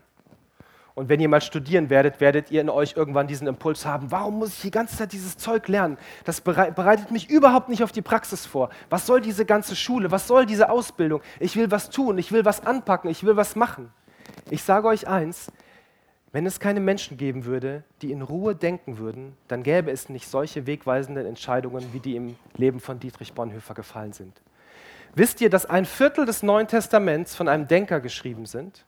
Und 0.95 1.09
wenn 1.09 1.19
ihr 1.19 1.29
mal 1.29 1.41
studieren 1.41 1.89
werdet, 1.89 2.21
werdet 2.21 2.51
ihr 2.51 2.61
in 2.61 2.69
euch 2.69 2.95
irgendwann 2.95 3.25
diesen 3.25 3.47
Impuls 3.47 3.85
haben, 3.85 4.11
warum 4.11 4.37
muss 4.37 4.49
ich 4.49 4.61
die 4.61 4.71
ganze 4.71 4.95
Zeit 4.95 5.11
dieses 5.11 5.37
Zeug 5.37 5.67
lernen? 5.67 5.97
Das 6.23 6.41
bereitet 6.41 7.09
mich 7.09 7.29
überhaupt 7.29 7.69
nicht 7.69 7.83
auf 7.83 7.91
die 7.91 8.03
Praxis 8.03 8.45
vor. 8.45 8.69
Was 8.91 9.07
soll 9.07 9.19
diese 9.19 9.43
ganze 9.45 9.75
Schule? 9.75 10.11
Was 10.11 10.27
soll 10.27 10.45
diese 10.45 10.69
Ausbildung? 10.69 11.21
Ich 11.39 11.55
will 11.55 11.71
was 11.71 11.89
tun, 11.89 12.19
ich 12.19 12.31
will 12.31 12.45
was 12.45 12.65
anpacken, 12.65 13.09
ich 13.09 13.23
will 13.23 13.35
was 13.35 13.55
machen. 13.55 13.91
Ich 14.51 14.61
sage 14.61 14.87
euch 14.87 15.07
eins, 15.07 15.51
wenn 16.31 16.45
es 16.45 16.59
keine 16.59 16.79
Menschen 16.79 17.17
geben 17.17 17.45
würde, 17.45 17.83
die 18.01 18.11
in 18.11 18.21
Ruhe 18.21 18.55
denken 18.55 18.99
würden, 18.99 19.35
dann 19.47 19.63
gäbe 19.63 19.89
es 19.89 20.09
nicht 20.09 20.27
solche 20.27 20.67
wegweisenden 20.67 21.25
Entscheidungen, 21.25 21.91
wie 21.91 21.99
die 21.99 22.15
im 22.15 22.35
Leben 22.55 22.79
von 22.79 22.99
Dietrich 22.99 23.33
Bonhoeffer 23.33 23.73
gefallen 23.73 24.13
sind. 24.13 24.41
Wisst 25.15 25.41
ihr, 25.41 25.49
dass 25.49 25.65
ein 25.67 25.85
Viertel 25.85 26.25
des 26.25 26.41
Neuen 26.41 26.67
Testaments 26.67 27.35
von 27.35 27.47
einem 27.47 27.67
Denker 27.67 27.99
geschrieben 27.99 28.45
sind? 28.45 28.85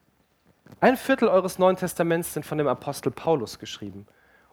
Ein 0.80 0.98
Viertel 0.98 1.28
eures 1.28 1.60
Neuen 1.60 1.76
Testaments 1.76 2.34
sind 2.34 2.46
von 2.46 2.58
dem 2.58 2.68
Apostel 2.68 3.12
Paulus 3.12 3.60
geschrieben. 3.60 4.08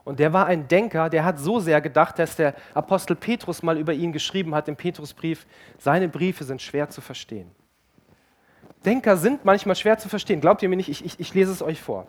Und 0.04 0.18
der 0.18 0.32
war 0.32 0.46
ein 0.46 0.68
Denker, 0.68 1.08
der 1.08 1.24
hat 1.24 1.38
so 1.38 1.60
sehr 1.60 1.80
gedacht, 1.80 2.18
dass 2.18 2.36
der 2.36 2.54
Apostel 2.74 3.16
Petrus 3.16 3.62
mal 3.62 3.78
über 3.78 3.94
ihn 3.94 4.12
geschrieben 4.12 4.54
hat 4.54 4.68
im 4.68 4.76
Petrusbrief, 4.76 5.46
seine 5.78 6.08
Briefe 6.08 6.44
sind 6.44 6.60
schwer 6.60 6.90
zu 6.90 7.00
verstehen. 7.00 7.50
Denker 8.84 9.16
sind 9.16 9.44
manchmal 9.44 9.76
schwer 9.76 9.96
zu 9.96 10.08
verstehen. 10.08 10.40
Glaubt 10.40 10.62
ihr 10.62 10.68
mir 10.68 10.76
nicht? 10.76 10.88
Ich, 10.88 11.04
ich, 11.04 11.20
ich 11.20 11.32
lese 11.32 11.52
es 11.52 11.62
euch 11.62 11.80
vor. 11.80 12.06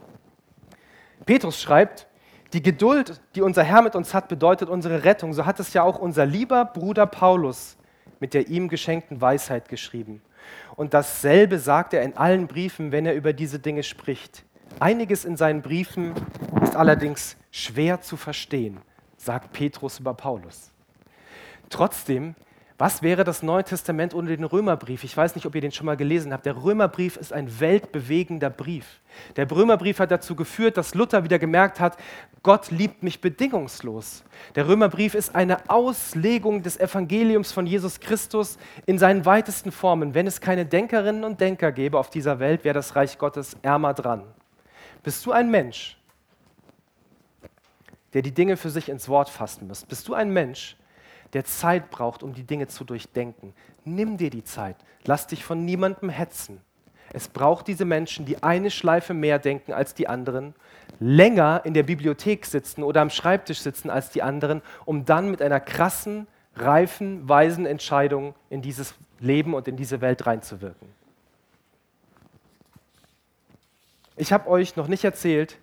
Petrus 1.26 1.62
schreibt, 1.62 2.08
die 2.52 2.64
Geduld, 2.64 3.22
die 3.36 3.42
unser 3.42 3.64
Herr 3.64 3.82
mit 3.82 3.96
uns 3.96 4.14
hat, 4.14 4.28
bedeutet 4.28 4.70
unsere 4.70 5.04
Rettung. 5.04 5.34
So 5.34 5.46
hat 5.46 5.60
es 5.60 5.74
ja 5.74 5.84
auch 5.84 6.00
unser 6.00 6.26
lieber 6.26 6.66
Bruder 6.66 7.06
Paulus 7.06 7.78
mit 8.24 8.34
der 8.34 8.48
ihm 8.48 8.70
geschenkten 8.70 9.20
Weisheit 9.20 9.68
geschrieben. 9.68 10.22
Und 10.78 10.94
dasselbe 10.94 11.60
sagt 11.60 11.94
er 11.94 12.04
in 12.04 12.16
allen 12.16 12.48
Briefen, 12.48 12.94
wenn 12.94 13.06
er 13.06 13.16
über 13.16 13.34
diese 13.34 13.60
Dinge 13.60 13.84
spricht. 13.84 14.46
Einiges 14.80 15.26
in 15.26 15.36
seinen 15.36 15.62
Briefen 15.62 16.14
ist 16.62 16.78
allerdings 16.78 17.36
schwer 17.52 18.00
zu 18.00 18.16
verstehen, 18.16 18.78
sagt 19.18 19.52
Petrus 19.52 20.00
über 20.00 20.14
Paulus. 20.14 20.72
Trotzdem 21.70 22.36
was 22.84 23.02
wäre 23.02 23.24
das 23.24 23.44
Neue 23.44 23.64
Testament 23.64 24.14
ohne 24.14 24.36
den 24.36 24.44
Römerbrief? 24.44 25.06
Ich 25.06 25.16
weiß 25.16 25.36
nicht, 25.36 25.46
ob 25.46 25.56
ihr 25.56 25.62
den 25.62 25.72
schon 25.72 25.86
mal 25.86 25.96
gelesen 25.96 26.34
habt. 26.34 26.46
Der 26.46 26.62
Römerbrief 26.62 27.16
ist 27.16 27.32
ein 27.32 27.62
weltbewegender 27.62 28.50
Brief. 28.50 29.00
Der 29.38 29.50
Römerbrief 29.50 30.00
hat 30.00 30.12
dazu 30.12 30.36
geführt, 30.36 30.76
dass 30.76 30.94
Luther 30.94 31.24
wieder 31.24 31.40
gemerkt 31.40 31.80
hat, 31.80 31.96
Gott 32.42 32.72
liebt 32.72 33.02
mich 33.02 33.22
bedingungslos. 33.22 34.26
Der 34.56 34.68
Römerbrief 34.68 35.16
ist 35.16 35.34
eine 35.34 35.70
Auslegung 35.70 36.62
des 36.62 36.78
Evangeliums 36.78 37.54
von 37.54 37.66
Jesus 37.66 38.02
Christus 38.02 38.58
in 38.86 39.00
seinen 39.00 39.26
weitesten 39.26 39.72
Formen. 39.72 40.14
Wenn 40.14 40.28
es 40.28 40.42
keine 40.42 40.66
Denkerinnen 40.66 41.24
und 41.24 41.40
Denker 41.40 41.72
gäbe 41.72 41.98
auf 41.98 42.10
dieser 42.10 42.40
Welt, 42.40 42.66
wäre 42.66 42.74
das 42.74 42.98
Reich 42.98 43.18
Gottes 43.18 43.56
ärmer 43.62 43.94
dran. 43.94 44.26
Bist 45.04 45.26
du 45.26 45.32
ein 45.32 45.50
Mensch, 45.50 45.98
der 48.12 48.24
die 48.24 48.34
Dinge 48.34 48.58
für 48.58 48.70
sich 48.70 48.90
ins 48.90 49.08
Wort 49.08 49.30
fassen 49.30 49.70
muss? 49.70 49.86
Bist 49.86 50.06
du 50.10 50.16
ein 50.16 50.32
Mensch, 50.32 50.76
der 51.34 51.46
Zeit 51.46 51.90
braucht, 51.90 52.24
um 52.24 52.34
die 52.34 52.44
Dinge 52.44 52.68
zu 52.68 52.84
durchdenken. 52.84 53.54
Nimm 53.86 54.18
dir 54.18 54.30
die 54.30 54.44
Zeit. 54.44 54.78
Lass 55.06 55.28
dich 55.28 55.44
von 55.44 55.66
niemandem 55.66 56.10
hetzen. 56.10 56.62
Es 57.12 57.28
braucht 57.28 57.68
diese 57.68 57.86
Menschen, 57.86 58.26
die 58.26 58.42
eine 58.42 58.72
Schleife 58.72 59.14
mehr 59.14 59.40
denken 59.40 59.74
als 59.74 59.94
die 59.94 60.08
anderen, 60.08 60.56
länger 61.00 61.62
in 61.64 61.74
der 61.74 61.84
Bibliothek 61.84 62.46
sitzen 62.46 62.84
oder 62.84 63.02
am 63.02 63.10
Schreibtisch 63.10 63.60
sitzen 63.60 63.90
als 63.90 64.10
die 64.10 64.24
anderen, 64.24 64.62
um 64.86 65.06
dann 65.06 65.30
mit 65.30 65.42
einer 65.42 65.60
krassen, 65.60 66.28
reifen, 66.56 67.28
weisen 67.28 67.66
Entscheidung 67.66 68.36
in 68.50 68.62
dieses 68.62 68.96
Leben 69.20 69.54
und 69.54 69.68
in 69.68 69.78
diese 69.78 70.02
Welt 70.02 70.26
reinzuwirken. 70.26 70.88
Ich 74.16 74.32
habe 74.32 74.50
euch 74.50 74.76
noch 74.76 74.88
nicht 74.88 75.04
erzählt, 75.04 75.58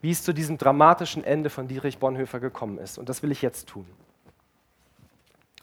wie 0.00 0.10
es 0.10 0.22
zu 0.22 0.32
diesem 0.32 0.58
dramatischen 0.58 1.24
Ende 1.24 1.50
von 1.50 1.68
Dietrich 1.68 1.98
Bonhoeffer 1.98 2.40
gekommen 2.40 2.78
ist. 2.78 2.98
Und 2.98 3.08
das 3.08 3.22
will 3.22 3.32
ich 3.32 3.42
jetzt 3.42 3.68
tun. 3.68 3.86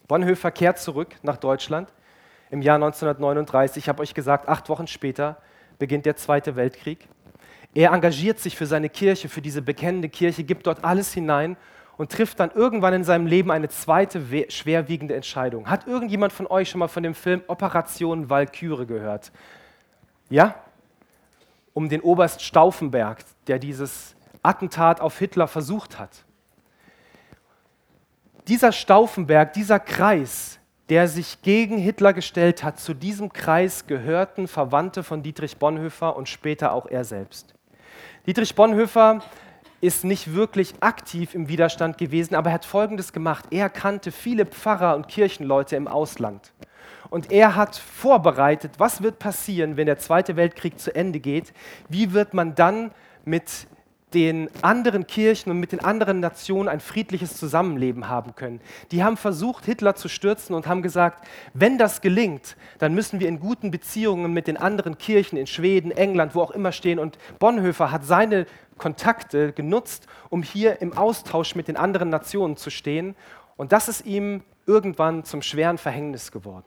Bonhoeffer 0.07 0.51
kehrt 0.51 0.79
zurück 0.79 1.15
nach 1.21 1.37
Deutschland 1.37 1.89
im 2.49 2.61
Jahr 2.61 2.75
1939. 2.75 3.83
Ich 3.83 3.89
habe 3.89 4.01
euch 4.01 4.13
gesagt, 4.13 4.47
acht 4.47 4.69
Wochen 4.69 4.87
später 4.87 5.37
beginnt 5.79 6.05
der 6.05 6.15
Zweite 6.15 6.55
Weltkrieg. 6.55 7.07
Er 7.73 7.91
engagiert 7.91 8.39
sich 8.39 8.55
für 8.55 8.65
seine 8.65 8.89
Kirche, 8.89 9.27
für 9.27 9.41
diese 9.41 9.61
bekennende 9.61 10.07
Kirche, 10.07 10.43
gibt 10.43 10.65
dort 10.65 10.83
alles 10.85 11.13
hinein 11.13 11.57
und 11.97 12.11
trifft 12.11 12.39
dann 12.39 12.51
irgendwann 12.51 12.93
in 12.93 13.03
seinem 13.03 13.27
Leben 13.27 13.51
eine 13.51 13.67
zweite 13.67 14.23
schwerwiegende 14.49 15.13
Entscheidung. 15.13 15.69
Hat 15.69 15.87
irgendjemand 15.87 16.31
von 16.31 16.47
euch 16.47 16.69
schon 16.69 16.79
mal 16.79 16.87
von 16.87 17.03
dem 17.03 17.13
Film 17.13 17.43
Operation 17.47 18.29
Walküre 18.29 18.85
gehört? 18.85 19.31
Ja? 20.29 20.55
Um 21.73 21.89
den 21.89 22.01
Oberst 22.01 22.41
Stauffenberg, 22.41 23.19
der 23.47 23.59
dieses 23.59 24.15
Attentat 24.41 25.01
auf 25.01 25.19
Hitler 25.19 25.47
versucht 25.47 25.99
hat 25.99 26.23
dieser 28.47 28.71
Stauffenberg, 28.71 29.53
dieser 29.53 29.79
Kreis, 29.79 30.59
der 30.89 31.07
sich 31.07 31.41
gegen 31.41 31.77
Hitler 31.77 32.13
gestellt 32.13 32.63
hat, 32.63 32.79
zu 32.79 32.93
diesem 32.93 33.33
Kreis 33.33 33.87
gehörten 33.87 34.47
Verwandte 34.47 35.03
von 35.03 35.21
Dietrich 35.21 35.57
Bonhoeffer 35.57 36.15
und 36.15 36.29
später 36.29 36.71
auch 36.71 36.85
er 36.85 37.03
selbst. 37.03 37.53
Dietrich 38.25 38.55
Bonhoeffer 38.55 39.21
ist 39.81 40.03
nicht 40.03 40.33
wirklich 40.33 40.73
aktiv 40.79 41.35
im 41.35 41.49
Widerstand 41.49 41.97
gewesen, 41.97 42.35
aber 42.35 42.49
er 42.49 42.55
hat 42.55 42.65
Folgendes 42.65 43.13
gemacht. 43.13 43.45
Er 43.51 43.69
kannte 43.69 44.11
viele 44.11 44.45
Pfarrer 44.45 44.95
und 44.95 45.07
Kirchenleute 45.07 45.75
im 45.75 45.87
Ausland. 45.87 46.53
Und 47.09 47.31
er 47.31 47.55
hat 47.55 47.75
vorbereitet, 47.75 48.73
was 48.77 49.03
wird 49.03 49.19
passieren, 49.19 49.77
wenn 49.77 49.85
der 49.85 49.97
Zweite 49.97 50.35
Weltkrieg 50.35 50.79
zu 50.79 50.93
Ende 50.95 51.19
geht. 51.19 51.53
Wie 51.89 52.13
wird 52.13 52.33
man 52.33 52.55
dann 52.55 52.91
mit 53.23 53.67
den 54.13 54.49
anderen 54.61 55.05
Kirchen 55.05 55.51
und 55.51 55.59
mit 55.59 55.73
den 55.73 55.81
anderen 55.81 56.21
Nationen 56.21 56.69
ein 56.69 56.79
friedliches 56.79 57.35
Zusammenleben 57.35 58.07
haben 58.07 58.35
können. 58.35 58.61
Die 58.91 59.03
haben 59.03 59.17
versucht, 59.17 59.65
Hitler 59.65 59.95
zu 59.95 60.07
stürzen 60.07 60.55
und 60.55 60.65
haben 60.65 60.81
gesagt, 60.81 61.27
wenn 61.53 61.77
das 61.77 61.99
gelingt, 61.99 62.55
dann 62.79 62.93
müssen 62.93 63.19
wir 63.19 63.27
in 63.27 63.39
guten 63.39 63.69
Beziehungen 63.69 64.31
mit 64.31 64.47
den 64.47 64.55
anderen 64.55 64.97
Kirchen 64.97 65.37
in 65.37 65.45
Schweden, 65.45 65.91
England, 65.91 66.35
wo 66.35 66.41
auch 66.41 66.51
immer 66.51 66.71
stehen. 66.71 66.99
Und 66.99 67.17
Bonhoeffer 67.39 67.91
hat 67.91 68.05
seine 68.05 68.45
Kontakte 68.77 69.51
genutzt, 69.51 70.07
um 70.29 70.41
hier 70.41 70.81
im 70.81 70.97
Austausch 70.97 71.55
mit 71.55 71.67
den 71.67 71.75
anderen 71.75 72.09
Nationen 72.09 72.55
zu 72.55 72.69
stehen. 72.69 73.13
Und 73.57 73.73
das 73.73 73.89
ist 73.89 74.05
ihm 74.05 74.43
irgendwann 74.65 75.25
zum 75.25 75.41
schweren 75.41 75.77
Verhängnis 75.77 76.31
geworden. 76.31 76.65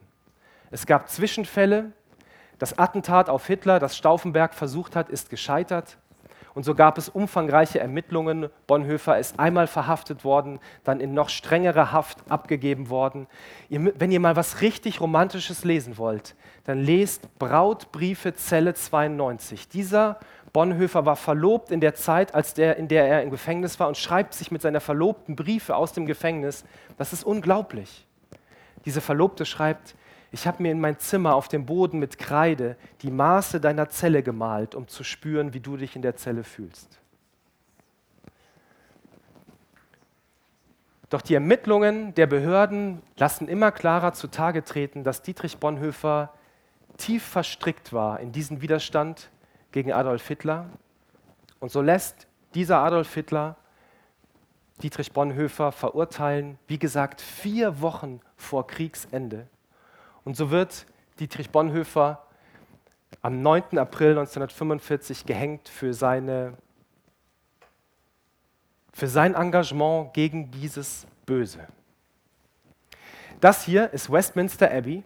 Es 0.70 0.84
gab 0.86 1.08
Zwischenfälle. 1.08 1.92
Das 2.58 2.78
Attentat 2.78 3.30
auf 3.30 3.46
Hitler, 3.46 3.78
das 3.78 3.96
Stauffenberg 3.96 4.52
versucht 4.54 4.94
hat, 4.94 5.08
ist 5.08 5.30
gescheitert. 5.30 5.96
Und 6.54 6.64
so 6.64 6.74
gab 6.74 6.98
es 6.98 7.08
umfangreiche 7.08 7.78
Ermittlungen. 7.78 8.48
Bonhoeffer 8.66 9.18
ist 9.18 9.38
einmal 9.38 9.66
verhaftet 9.66 10.24
worden, 10.24 10.58
dann 10.84 11.00
in 11.00 11.14
noch 11.14 11.28
strengere 11.28 11.92
Haft 11.92 12.18
abgegeben 12.28 12.90
worden. 12.90 13.26
Ihr, 13.68 13.92
wenn 13.98 14.10
ihr 14.10 14.20
mal 14.20 14.36
was 14.36 14.60
richtig 14.60 15.00
Romantisches 15.00 15.64
lesen 15.64 15.96
wollt, 15.98 16.34
dann 16.64 16.78
lest 16.78 17.38
Brautbriefe 17.38 18.34
Zelle 18.34 18.74
92. 18.74 19.68
Dieser 19.68 20.18
Bonhoeffer 20.52 21.06
war 21.06 21.16
verlobt 21.16 21.70
in 21.70 21.80
der 21.80 21.94
Zeit, 21.94 22.34
als 22.34 22.54
der, 22.54 22.76
in 22.76 22.88
der 22.88 23.06
er 23.06 23.22
im 23.22 23.30
Gefängnis 23.30 23.78
war 23.78 23.86
und 23.86 23.96
schreibt 23.96 24.34
sich 24.34 24.50
mit 24.50 24.62
seiner 24.62 24.80
Verlobten 24.80 25.36
Briefe 25.36 25.76
aus 25.76 25.92
dem 25.92 26.06
Gefängnis. 26.06 26.64
Das 26.98 27.12
ist 27.12 27.24
unglaublich. 27.24 28.06
Diese 28.84 29.00
Verlobte 29.00 29.46
schreibt, 29.46 29.94
ich 30.32 30.46
habe 30.46 30.62
mir 30.62 30.72
in 30.72 30.80
mein 30.80 30.98
Zimmer 30.98 31.34
auf 31.34 31.48
dem 31.48 31.66
Boden 31.66 31.98
mit 31.98 32.18
Kreide 32.18 32.76
die 33.02 33.10
Maße 33.10 33.60
deiner 33.60 33.88
Zelle 33.88 34.22
gemalt, 34.22 34.74
um 34.74 34.86
zu 34.86 35.02
spüren, 35.02 35.54
wie 35.54 35.60
du 35.60 35.76
dich 35.76 35.96
in 35.96 36.02
der 36.02 36.16
Zelle 36.16 36.44
fühlst. 36.44 37.00
Doch 41.08 41.22
die 41.22 41.34
Ermittlungen 41.34 42.14
der 42.14 42.28
Behörden 42.28 43.02
lassen 43.16 43.48
immer 43.48 43.72
klarer 43.72 44.12
zutage 44.12 44.62
treten, 44.62 45.02
dass 45.02 45.22
Dietrich 45.22 45.58
Bonhoeffer 45.58 46.32
tief 46.96 47.24
verstrickt 47.24 47.92
war 47.92 48.20
in 48.20 48.30
diesen 48.30 48.62
Widerstand 48.62 49.30
gegen 49.72 49.92
Adolf 49.92 50.28
Hitler. 50.28 50.66
Und 51.58 51.72
so 51.72 51.82
lässt 51.82 52.28
dieser 52.54 52.78
Adolf 52.78 53.12
Hitler 53.12 53.56
Dietrich 54.82 55.12
Bonhoeffer 55.12 55.72
verurteilen, 55.72 56.58
wie 56.68 56.78
gesagt, 56.78 57.20
vier 57.20 57.80
Wochen 57.80 58.20
vor 58.36 58.68
Kriegsende. 58.68 59.48
Und 60.24 60.36
so 60.36 60.50
wird 60.50 60.86
Dietrich 61.18 61.50
Bonhoeffer 61.50 62.24
am 63.22 63.42
9. 63.42 63.78
April 63.78 64.10
1945 64.10 65.26
gehängt 65.26 65.68
für, 65.68 65.92
seine, 65.92 66.54
für 68.92 69.08
sein 69.08 69.34
Engagement 69.34 70.14
gegen 70.14 70.50
dieses 70.50 71.06
Böse. 71.26 71.66
Das 73.40 73.64
hier 73.64 73.92
ist 73.92 74.10
Westminster 74.10 74.70
Abbey, 74.70 75.02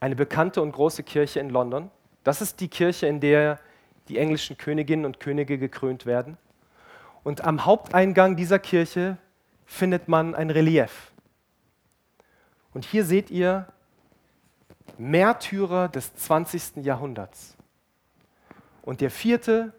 eine 0.00 0.16
bekannte 0.16 0.60
und 0.60 0.72
große 0.72 1.02
Kirche 1.02 1.40
in 1.40 1.50
London. 1.50 1.90
Das 2.22 2.42
ist 2.42 2.60
die 2.60 2.68
Kirche, 2.68 3.06
in 3.06 3.20
der 3.20 3.58
die 4.08 4.18
englischen 4.18 4.58
Königinnen 4.58 5.06
und 5.06 5.20
Könige 5.20 5.58
gekrönt 5.58 6.04
werden. 6.04 6.36
Und 7.22 7.42
am 7.44 7.64
Haupteingang 7.64 8.36
dieser 8.36 8.58
Kirche 8.58 9.16
findet 9.64 10.08
man 10.08 10.34
ein 10.34 10.50
Relief. 10.50 11.12
Und 12.74 12.84
hier 12.84 13.04
seht 13.04 13.30
ihr 13.30 13.66
Märtyrer 14.98 15.88
des 15.88 16.14
20. 16.14 16.84
Jahrhunderts. 16.84 17.56
Und 18.82 19.00
der 19.00 19.10
vierte, 19.10 19.72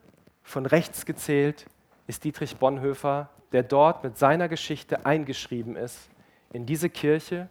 von 0.44 0.66
rechts 0.66 1.06
gezählt, 1.06 1.66
ist 2.08 2.24
Dietrich 2.24 2.58
Bonhoeffer, 2.58 3.30
der 3.52 3.64
dort 3.64 4.04
mit 4.04 4.18
seiner 4.18 4.50
Geschichte 4.50 5.06
eingeschrieben 5.06 5.76
ist 5.76 6.10
in 6.54 6.66
diese 6.66 6.90
Kirche 6.90 7.50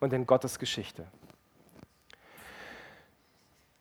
und 0.00 0.12
in 0.12 0.26
Gottes 0.26 0.58
Geschichte. 0.58 1.06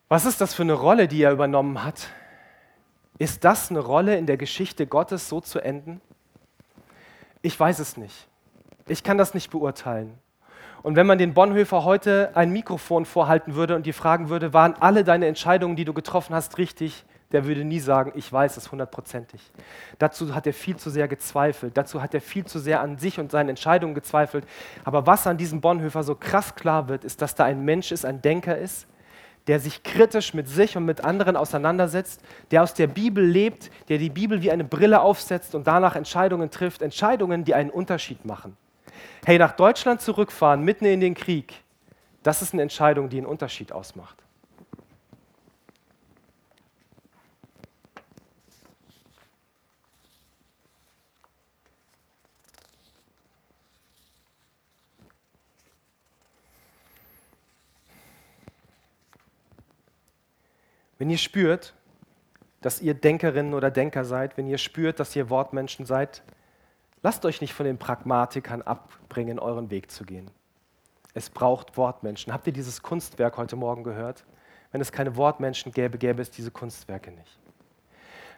Was 0.08 0.26
ist 0.26 0.40
das 0.42 0.54
für 0.54 0.64
eine 0.64 0.74
Rolle, 0.74 1.08
die 1.08 1.22
er 1.22 1.32
übernommen 1.32 1.84
hat? 1.84 2.10
Ist 3.18 3.44
das 3.44 3.70
eine 3.70 3.80
Rolle 3.80 4.18
in 4.18 4.26
der 4.26 4.38
Geschichte 4.38 4.88
Gottes, 4.88 5.30
so 5.30 5.42
zu 5.42 5.60
enden? 5.60 6.02
Ich 7.42 7.60
weiß 7.60 7.80
es 7.80 7.98
nicht. 7.98 8.28
Ich 8.88 9.04
kann 9.04 9.18
das 9.18 9.34
nicht 9.34 9.52
beurteilen. 9.52 10.18
Und 10.86 10.96
wenn 10.96 11.08
man 11.08 11.18
den 11.18 11.34
Bonhoeffer 11.34 11.84
heute 11.84 12.30
ein 12.36 12.52
Mikrofon 12.52 13.06
vorhalten 13.06 13.56
würde 13.56 13.76
und 13.76 13.88
die 13.88 13.92
fragen 13.92 14.30
würde, 14.30 14.54
waren 14.54 14.76
alle 14.80 15.04
deine 15.04 15.26
Entscheidungen, 15.26 15.76
die 15.76 15.84
du 15.84 15.94
getroffen 15.94 16.36
hast, 16.36 16.60
richtig? 16.60 17.06
Der 17.32 17.48
würde 17.48 17.64
nie 17.64 17.80
sagen, 17.80 18.12
ich 18.14 18.32
weiß 18.32 18.56
es 18.56 18.72
hundertprozentig. 18.72 19.42
Dazu 19.98 20.36
hat 20.36 20.46
er 20.46 20.54
viel 20.54 20.76
zu 20.76 20.92
sehr 20.92 21.08
gezweifelt. 21.08 21.76
Dazu 21.76 22.04
hat 22.04 22.14
er 22.14 22.22
viel 22.22 22.46
zu 22.46 22.60
sehr 22.60 22.82
an 22.82 23.00
sich 23.00 23.20
und 23.20 23.32
seinen 23.32 23.50
Entscheidungen 23.50 23.96
gezweifelt. 23.96 24.46
Aber 24.84 25.08
was 25.08 25.26
an 25.26 25.38
diesem 25.38 25.60
Bonhoeffer 25.60 26.04
so 26.04 26.14
krass 26.14 26.54
klar 26.54 26.88
wird, 26.88 27.04
ist, 27.04 27.20
dass 27.20 27.34
da 27.34 27.46
ein 27.46 27.66
Mensch 27.66 27.92
ist, 27.92 28.06
ein 28.06 28.22
Denker 28.22 28.56
ist, 28.56 28.86
der 29.48 29.60
sich 29.60 29.82
kritisch 29.82 30.36
mit 30.36 30.48
sich 30.48 30.78
und 30.78 30.86
mit 30.86 31.04
anderen 31.04 31.36
auseinandersetzt, 31.36 32.22
der 32.52 32.62
aus 32.62 32.76
der 32.76 32.86
Bibel 32.86 33.26
lebt, 33.26 33.72
der 33.90 33.98
die 33.98 34.12
Bibel 34.12 34.44
wie 34.44 34.52
eine 34.52 34.64
Brille 34.64 35.02
aufsetzt 35.02 35.56
und 35.56 35.66
danach 35.66 35.96
Entscheidungen 35.96 36.52
trifft, 36.52 36.84
Entscheidungen, 36.84 37.44
die 37.44 37.56
einen 37.56 37.72
Unterschied 37.72 38.24
machen. 38.24 38.56
Hey, 39.26 39.38
nach 39.38 39.54
Deutschland 39.54 40.02
zurückfahren, 40.02 40.64
mitten 40.64 40.86
in 40.86 41.00
den 41.00 41.14
Krieg, 41.14 41.54
das 42.24 42.42
ist 42.42 42.54
eine 42.54 42.62
Entscheidung, 42.62 43.10
die 43.10 43.18
einen 43.18 43.26
Unterschied 43.26 43.72
ausmacht. 43.72 44.26
Wenn 60.98 61.10
ihr 61.10 61.18
spürt, 61.18 61.74
dass 62.62 62.82
ihr 62.82 62.96
Denkerinnen 62.96 63.54
oder 63.54 63.70
Denker 63.70 64.06
seid, 64.06 64.38
wenn 64.38 64.48
ihr 64.48 64.58
spürt, 64.58 65.00
dass 65.00 65.16
ihr 65.16 65.30
Wortmenschen 65.30 65.86
seid, 65.86 66.24
Lasst 67.06 67.24
euch 67.24 67.40
nicht 67.40 67.54
von 67.54 67.68
den 67.68 67.78
Pragmatikern 67.78 68.64
abbringen, 68.64 69.38
euren 69.38 69.70
Weg 69.70 69.92
zu 69.92 70.06
gehen. 70.06 70.32
Es 71.14 71.30
braucht 71.30 71.78
Wortmenschen. 71.78 72.34
Habt 72.34 72.48
ihr 72.48 72.54
dieses 72.54 72.82
Kunstwerk 72.82 73.38
heute 73.38 73.56
Morgen 73.56 73.84
gehört? 73.84 74.26
Wenn 74.72 74.82
es 74.82 74.92
keine 74.92 75.16
Wortmenschen 75.16 75.72
gäbe, 75.72 76.00
gäbe 76.00 76.24
es 76.24 76.32
diese 76.32 76.50
Kunstwerke 76.50 77.12
nicht. 77.12 77.38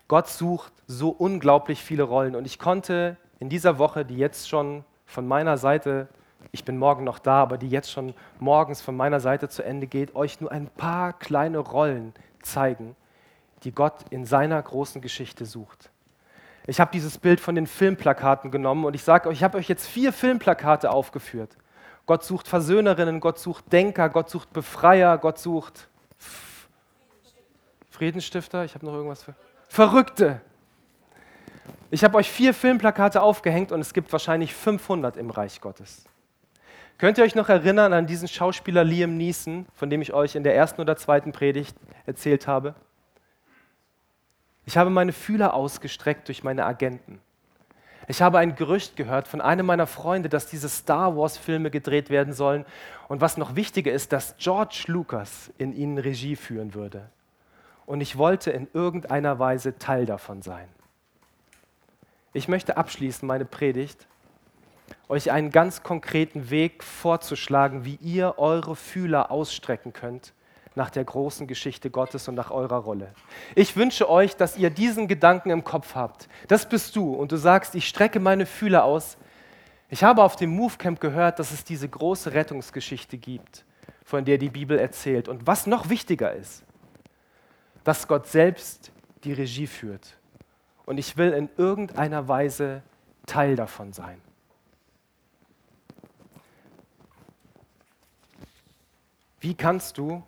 Gott 0.09 0.27
sucht 0.27 0.73
so 0.85 1.11
unglaublich 1.11 1.81
viele 1.81 2.03
Rollen 2.03 2.35
und 2.35 2.45
ich 2.45 2.59
konnte 2.59 3.15
in 3.39 3.47
dieser 3.47 3.79
Woche, 3.79 4.03
die 4.03 4.17
jetzt 4.17 4.49
schon 4.49 4.83
von 5.05 5.25
meiner 5.25 5.57
Seite, 5.57 6.09
ich 6.51 6.65
bin 6.65 6.77
morgen 6.77 7.05
noch 7.05 7.19
da, 7.19 7.43
aber 7.43 7.57
die 7.57 7.69
jetzt 7.69 7.89
schon 7.89 8.13
morgens 8.37 8.81
von 8.81 8.97
meiner 8.97 9.21
Seite 9.21 9.47
zu 9.47 9.63
Ende 9.63 9.87
geht, 9.87 10.13
euch 10.13 10.41
nur 10.41 10.51
ein 10.51 10.67
paar 10.67 11.13
kleine 11.13 11.59
Rollen 11.59 12.13
zeigen, 12.41 12.97
die 13.63 13.71
Gott 13.71 14.03
in 14.09 14.25
seiner 14.25 14.61
großen 14.61 14.99
Geschichte 14.99 15.45
sucht. 15.45 15.89
Ich 16.67 16.81
habe 16.81 16.91
dieses 16.91 17.17
Bild 17.17 17.39
von 17.39 17.55
den 17.55 17.65
Filmplakaten 17.65 18.51
genommen 18.51 18.83
und 18.83 18.93
ich 18.93 19.01
sage 19.01 19.29
euch, 19.29 19.37
ich 19.37 19.43
habe 19.43 19.57
euch 19.57 19.69
jetzt 19.69 19.87
vier 19.87 20.11
Filmplakate 20.11 20.91
aufgeführt. 20.91 21.55
Gott 22.05 22.23
sucht 22.23 22.47
Versöhnerinnen, 22.47 23.21
Gott 23.21 23.39
sucht 23.39 23.71
Denker, 23.71 24.09
Gott 24.09 24.29
sucht 24.29 24.51
Befreier, 24.51 25.17
Gott 25.17 25.39
sucht 25.39 25.87
Friedensstifter. 27.89 28.65
Ich 28.65 28.75
habe 28.75 28.85
noch 28.85 28.93
irgendwas 28.93 29.23
für 29.23 29.33
Verrückte. 29.69 30.41
Ich 31.89 32.03
habe 32.03 32.17
euch 32.17 32.29
vier 32.29 32.53
Filmplakate 32.53 33.21
aufgehängt 33.21 33.71
und 33.71 33.79
es 33.79 33.93
gibt 33.93 34.11
wahrscheinlich 34.11 34.53
500 34.53 35.15
im 35.15 35.29
Reich 35.29 35.61
Gottes. 35.61 36.03
Könnt 36.97 37.17
ihr 37.17 37.23
euch 37.23 37.35
noch 37.35 37.47
erinnern 37.47 37.93
an 37.93 38.07
diesen 38.07 38.27
Schauspieler 38.27 38.83
Liam 38.83 39.15
Neeson, 39.15 39.67
von 39.73 39.89
dem 39.89 40.01
ich 40.01 40.13
euch 40.13 40.35
in 40.35 40.43
der 40.43 40.55
ersten 40.55 40.81
oder 40.81 40.97
zweiten 40.97 41.31
Predigt 41.31 41.77
erzählt 42.05 42.45
habe? 42.45 42.75
Ich 44.67 44.75
habe 44.75 44.89
meine 44.89 45.13
Fühler 45.13 45.53
ausgestreckt 45.53 46.27
durch 46.27 46.43
meine 46.43 46.65
Agenten. 46.65 47.21
Ich 48.09 48.21
habe 48.21 48.39
ein 48.39 48.55
Gerücht 48.55 48.97
gehört 48.97 49.29
von 49.29 49.39
einem 49.39 49.65
meiner 49.65 49.87
Freunde, 49.87 50.27
dass 50.27 50.47
diese 50.47 50.67
Star 50.67 51.15
Wars-Filme 51.15 51.71
gedreht 51.71 52.09
werden 52.09 52.33
sollen 52.33 52.65
und 53.07 53.21
was 53.21 53.37
noch 53.37 53.55
wichtiger 53.55 53.93
ist, 53.93 54.11
dass 54.11 54.35
George 54.37 54.83
Lucas 54.87 55.53
in 55.57 55.73
ihnen 55.73 55.97
Regie 55.97 56.35
führen 56.35 56.73
würde. 56.73 57.09
Und 57.85 58.01
ich 58.01 58.17
wollte 58.17 58.51
in 58.51 58.67
irgendeiner 58.73 59.39
Weise 59.39 59.79
Teil 59.79 60.05
davon 60.05 60.41
sein. 60.41 60.67
Ich 62.33 62.49
möchte 62.49 62.75
abschließen 62.75 63.25
meine 63.25 63.45
Predigt, 63.45 64.05
euch 65.07 65.31
einen 65.31 65.51
ganz 65.51 65.81
konkreten 65.81 66.49
Weg 66.49 66.83
vorzuschlagen, 66.83 67.85
wie 67.85 67.99
ihr 68.01 68.33
eure 68.37 68.75
Fühler 68.75 69.31
ausstrecken 69.31 69.93
könnt 69.93 70.33
nach 70.77 70.89
der 70.89 71.03
großen 71.03 71.47
Geschichte 71.47 71.89
Gottes 71.89 72.29
und 72.29 72.35
nach 72.35 72.51
eurer 72.51 72.77
Rolle. 72.77 73.13
Ich 73.55 73.75
wünsche 73.75 74.09
euch, 74.09 74.37
dass 74.37 74.55
ihr 74.55 74.69
diesen 74.69 75.09
Gedanken 75.09 75.49
im 75.49 75.65
Kopf 75.65 75.95
habt. 75.95 76.29
Das 76.47 76.69
bist 76.69 76.95
du 76.95 77.13
und 77.13 77.33
du 77.33 77.37
sagst, 77.37 77.75
ich 77.75 77.87
strecke 77.87 78.21
meine 78.21 78.45
Fühler 78.45 78.85
aus. 78.85 79.17
Ich 79.89 80.03
habe 80.03 80.23
auf 80.23 80.37
dem 80.37 80.51
Move 80.51 80.77
Camp 80.77 81.01
gehört, 81.01 81.39
dass 81.39 81.51
es 81.51 81.65
diese 81.65 81.89
große 81.89 82.33
Rettungsgeschichte 82.33 83.17
gibt, 83.17 83.65
von 84.05 84.23
der 84.23 84.37
die 84.37 84.49
Bibel 84.49 84.79
erzählt. 84.79 85.27
Und 85.27 85.45
was 85.47 85.67
noch 85.67 85.89
wichtiger 85.89 86.31
ist, 86.33 86.63
dass 87.83 88.07
Gott 88.07 88.27
selbst 88.27 88.91
die 89.23 89.33
Regie 89.33 89.67
führt. 89.67 90.17
Und 90.85 90.97
ich 90.97 91.17
will 91.17 91.33
in 91.33 91.49
irgendeiner 91.57 92.27
Weise 92.27 92.83
Teil 93.25 93.55
davon 93.55 93.91
sein. 93.91 94.21
Wie 99.39 99.53
kannst 99.53 99.97
du 99.97 100.23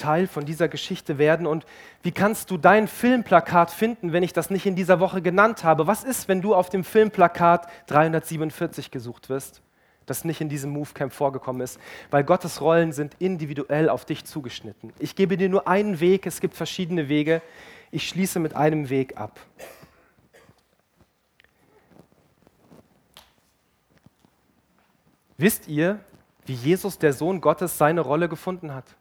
Teil 0.00 0.26
von 0.26 0.44
dieser 0.44 0.68
Geschichte 0.68 1.18
werden 1.18 1.46
und 1.46 1.66
wie 2.02 2.10
kannst 2.10 2.50
du 2.50 2.56
dein 2.56 2.88
Filmplakat 2.88 3.70
finden, 3.70 4.12
wenn 4.12 4.22
ich 4.22 4.32
das 4.32 4.50
nicht 4.50 4.66
in 4.66 4.74
dieser 4.74 4.98
Woche 4.98 5.22
genannt 5.22 5.62
habe? 5.62 5.86
Was 5.86 6.02
ist, 6.02 6.26
wenn 6.28 6.40
du 6.42 6.54
auf 6.54 6.70
dem 6.70 6.82
Filmplakat 6.82 7.68
347 7.86 8.90
gesucht 8.90 9.28
wirst, 9.28 9.62
das 10.06 10.24
nicht 10.24 10.40
in 10.40 10.48
diesem 10.48 10.70
Movecamp 10.70 11.12
vorgekommen 11.12 11.60
ist? 11.60 11.78
Weil 12.10 12.24
Gottes 12.24 12.60
Rollen 12.60 12.92
sind 12.92 13.14
individuell 13.18 13.88
auf 13.88 14.04
dich 14.04 14.24
zugeschnitten. 14.24 14.92
Ich 14.98 15.14
gebe 15.14 15.36
dir 15.36 15.48
nur 15.48 15.68
einen 15.68 16.00
Weg, 16.00 16.26
es 16.26 16.40
gibt 16.40 16.54
verschiedene 16.54 17.08
Wege. 17.08 17.42
Ich 17.90 18.08
schließe 18.08 18.40
mit 18.40 18.56
einem 18.56 18.88
Weg 18.88 19.18
ab. 19.18 19.38
Wisst 25.36 25.68
ihr, 25.68 26.00
wie 26.46 26.54
Jesus, 26.54 26.98
der 26.98 27.12
Sohn 27.12 27.40
Gottes, 27.40 27.78
seine 27.78 28.00
Rolle 28.00 28.28
gefunden 28.28 28.74
hat? 28.74 28.96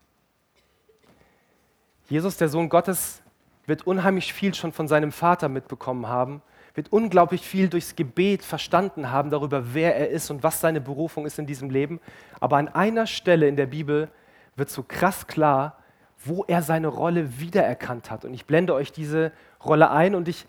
Jesus, 2.10 2.38
der 2.38 2.50
Sohn 2.50 2.70
Gottes, 2.70 3.22
wird 3.68 3.86
unheimlich 3.86 4.34
viel 4.34 4.56
schon 4.56 4.72
von 4.72 4.88
seinem 4.88 5.12
Vater 5.12 5.48
mitbekommen 5.48 6.08
haben, 6.08 6.42
wird 6.74 6.92
unglaublich 6.92 7.42
viel 7.42 7.70
durchs 7.70 7.96
Gebet 7.96 8.44
verstanden 8.44 9.12
haben 9.12 9.30
darüber, 9.30 9.74
wer 9.74 9.96
er 9.96 10.10
ist 10.10 10.32
und 10.32 10.42
was 10.42 10.60
seine 10.60 10.82
Berufung 10.82 11.26
ist 11.26 11.38
in 11.38 11.46
diesem 11.46 11.70
Leben. 11.70 12.00
Aber 12.40 12.58
an 12.58 12.68
einer 12.68 13.06
Stelle 13.06 13.48
in 13.48 13.56
der 13.56 13.68
Bibel 13.68 14.10
wird 14.56 14.70
so 14.70 14.84
krass 14.84 15.28
klar, 15.28 15.78
wo 16.26 16.44
er 16.48 16.62
seine 16.62 16.88
Rolle 16.88 17.40
wiedererkannt 17.40 18.12
hat. 18.12 18.26
Und 18.26 18.34
ich 18.34 18.46
blende 18.46 18.74
euch 18.74 18.92
diese 18.92 19.32
Rolle 19.64 19.92
ein 19.92 20.16
und 20.16 20.28
ich, 20.28 20.46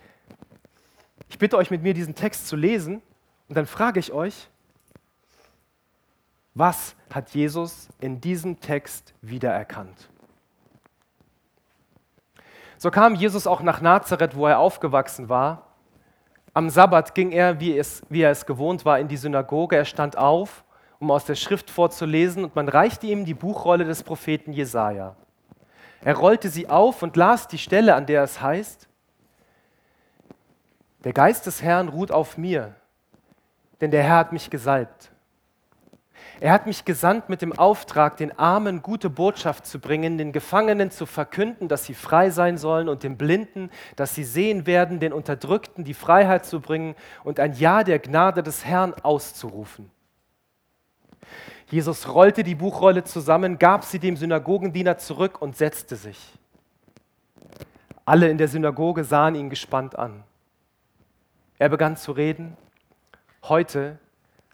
ich 1.28 1.38
bitte 1.38 1.56
euch 1.56 1.70
mit 1.70 1.82
mir 1.82 1.94
diesen 1.94 2.14
Text 2.14 2.48
zu 2.48 2.56
lesen 2.56 3.02
und 3.48 3.56
dann 3.56 3.66
frage 3.66 4.00
ich 4.00 4.12
euch, 4.12 4.48
was 6.54 6.96
hat 7.12 7.30
Jesus 7.30 7.88
in 8.00 8.20
diesem 8.20 8.60
Text 8.60 9.14
wiedererkannt? 9.22 10.09
So 12.82 12.90
kam 12.90 13.14
Jesus 13.14 13.46
auch 13.46 13.60
nach 13.60 13.82
Nazareth, 13.82 14.34
wo 14.34 14.46
er 14.46 14.58
aufgewachsen 14.58 15.28
war. 15.28 15.66
Am 16.54 16.70
Sabbat 16.70 17.14
ging 17.14 17.30
er, 17.30 17.60
wie, 17.60 17.76
es, 17.76 18.02
wie 18.08 18.22
er 18.22 18.30
es 18.30 18.46
gewohnt 18.46 18.86
war, 18.86 18.98
in 18.98 19.06
die 19.06 19.18
Synagoge. 19.18 19.76
Er 19.76 19.84
stand 19.84 20.16
auf, 20.16 20.64
um 20.98 21.10
aus 21.10 21.26
der 21.26 21.34
Schrift 21.34 21.68
vorzulesen, 21.68 22.44
und 22.44 22.56
man 22.56 22.70
reichte 22.70 23.06
ihm 23.06 23.26
die 23.26 23.34
Buchrolle 23.34 23.84
des 23.84 24.02
Propheten 24.02 24.54
Jesaja. 24.54 25.14
Er 26.00 26.16
rollte 26.16 26.48
sie 26.48 26.70
auf 26.70 27.02
und 27.02 27.16
las 27.16 27.48
die 27.48 27.58
Stelle, 27.58 27.94
an 27.94 28.06
der 28.06 28.22
es 28.22 28.40
heißt: 28.40 28.88
Der 31.04 31.12
Geist 31.12 31.44
des 31.44 31.60
Herrn 31.60 31.90
ruht 31.90 32.10
auf 32.10 32.38
mir, 32.38 32.76
denn 33.82 33.90
der 33.90 34.04
Herr 34.04 34.16
hat 34.16 34.32
mich 34.32 34.48
gesalbt 34.48 35.09
er 36.40 36.52
hat 36.52 36.66
mich 36.66 36.86
gesandt 36.86 37.28
mit 37.28 37.42
dem 37.42 37.52
Auftrag, 37.52 38.16
den 38.16 38.38
Armen 38.38 38.80
gute 38.80 39.10
Botschaft 39.10 39.66
zu 39.66 39.78
bringen, 39.78 40.16
den 40.16 40.32
Gefangenen 40.32 40.90
zu 40.90 41.04
verkünden, 41.04 41.68
dass 41.68 41.84
sie 41.84 41.92
frei 41.92 42.30
sein 42.30 42.56
sollen 42.56 42.88
und 42.88 43.02
den 43.02 43.18
Blinden, 43.18 43.70
dass 43.94 44.14
sie 44.14 44.24
sehen 44.24 44.66
werden, 44.66 45.00
den 45.00 45.12
Unterdrückten 45.12 45.84
die 45.84 45.92
Freiheit 45.92 46.46
zu 46.46 46.60
bringen 46.60 46.94
und 47.24 47.38
ein 47.38 47.52
Ja 47.52 47.84
der 47.84 47.98
Gnade 47.98 48.42
des 48.42 48.64
Herrn 48.64 48.94
auszurufen. 49.02 49.90
Jesus 51.70 52.08
rollte 52.08 52.42
die 52.42 52.54
Buchrolle 52.54 53.04
zusammen, 53.04 53.58
gab 53.58 53.84
sie 53.84 53.98
dem 53.98 54.16
Synagogendiener 54.16 54.96
zurück 54.96 55.42
und 55.42 55.56
setzte 55.58 55.94
sich. 55.94 56.32
Alle 58.06 58.30
in 58.30 58.38
der 58.38 58.48
Synagoge 58.48 59.04
sahen 59.04 59.34
ihn 59.34 59.50
gespannt 59.50 59.96
an. 59.96 60.24
Er 61.58 61.68
begann 61.68 61.98
zu 61.98 62.12
reden. 62.12 62.56
Heute 63.42 63.98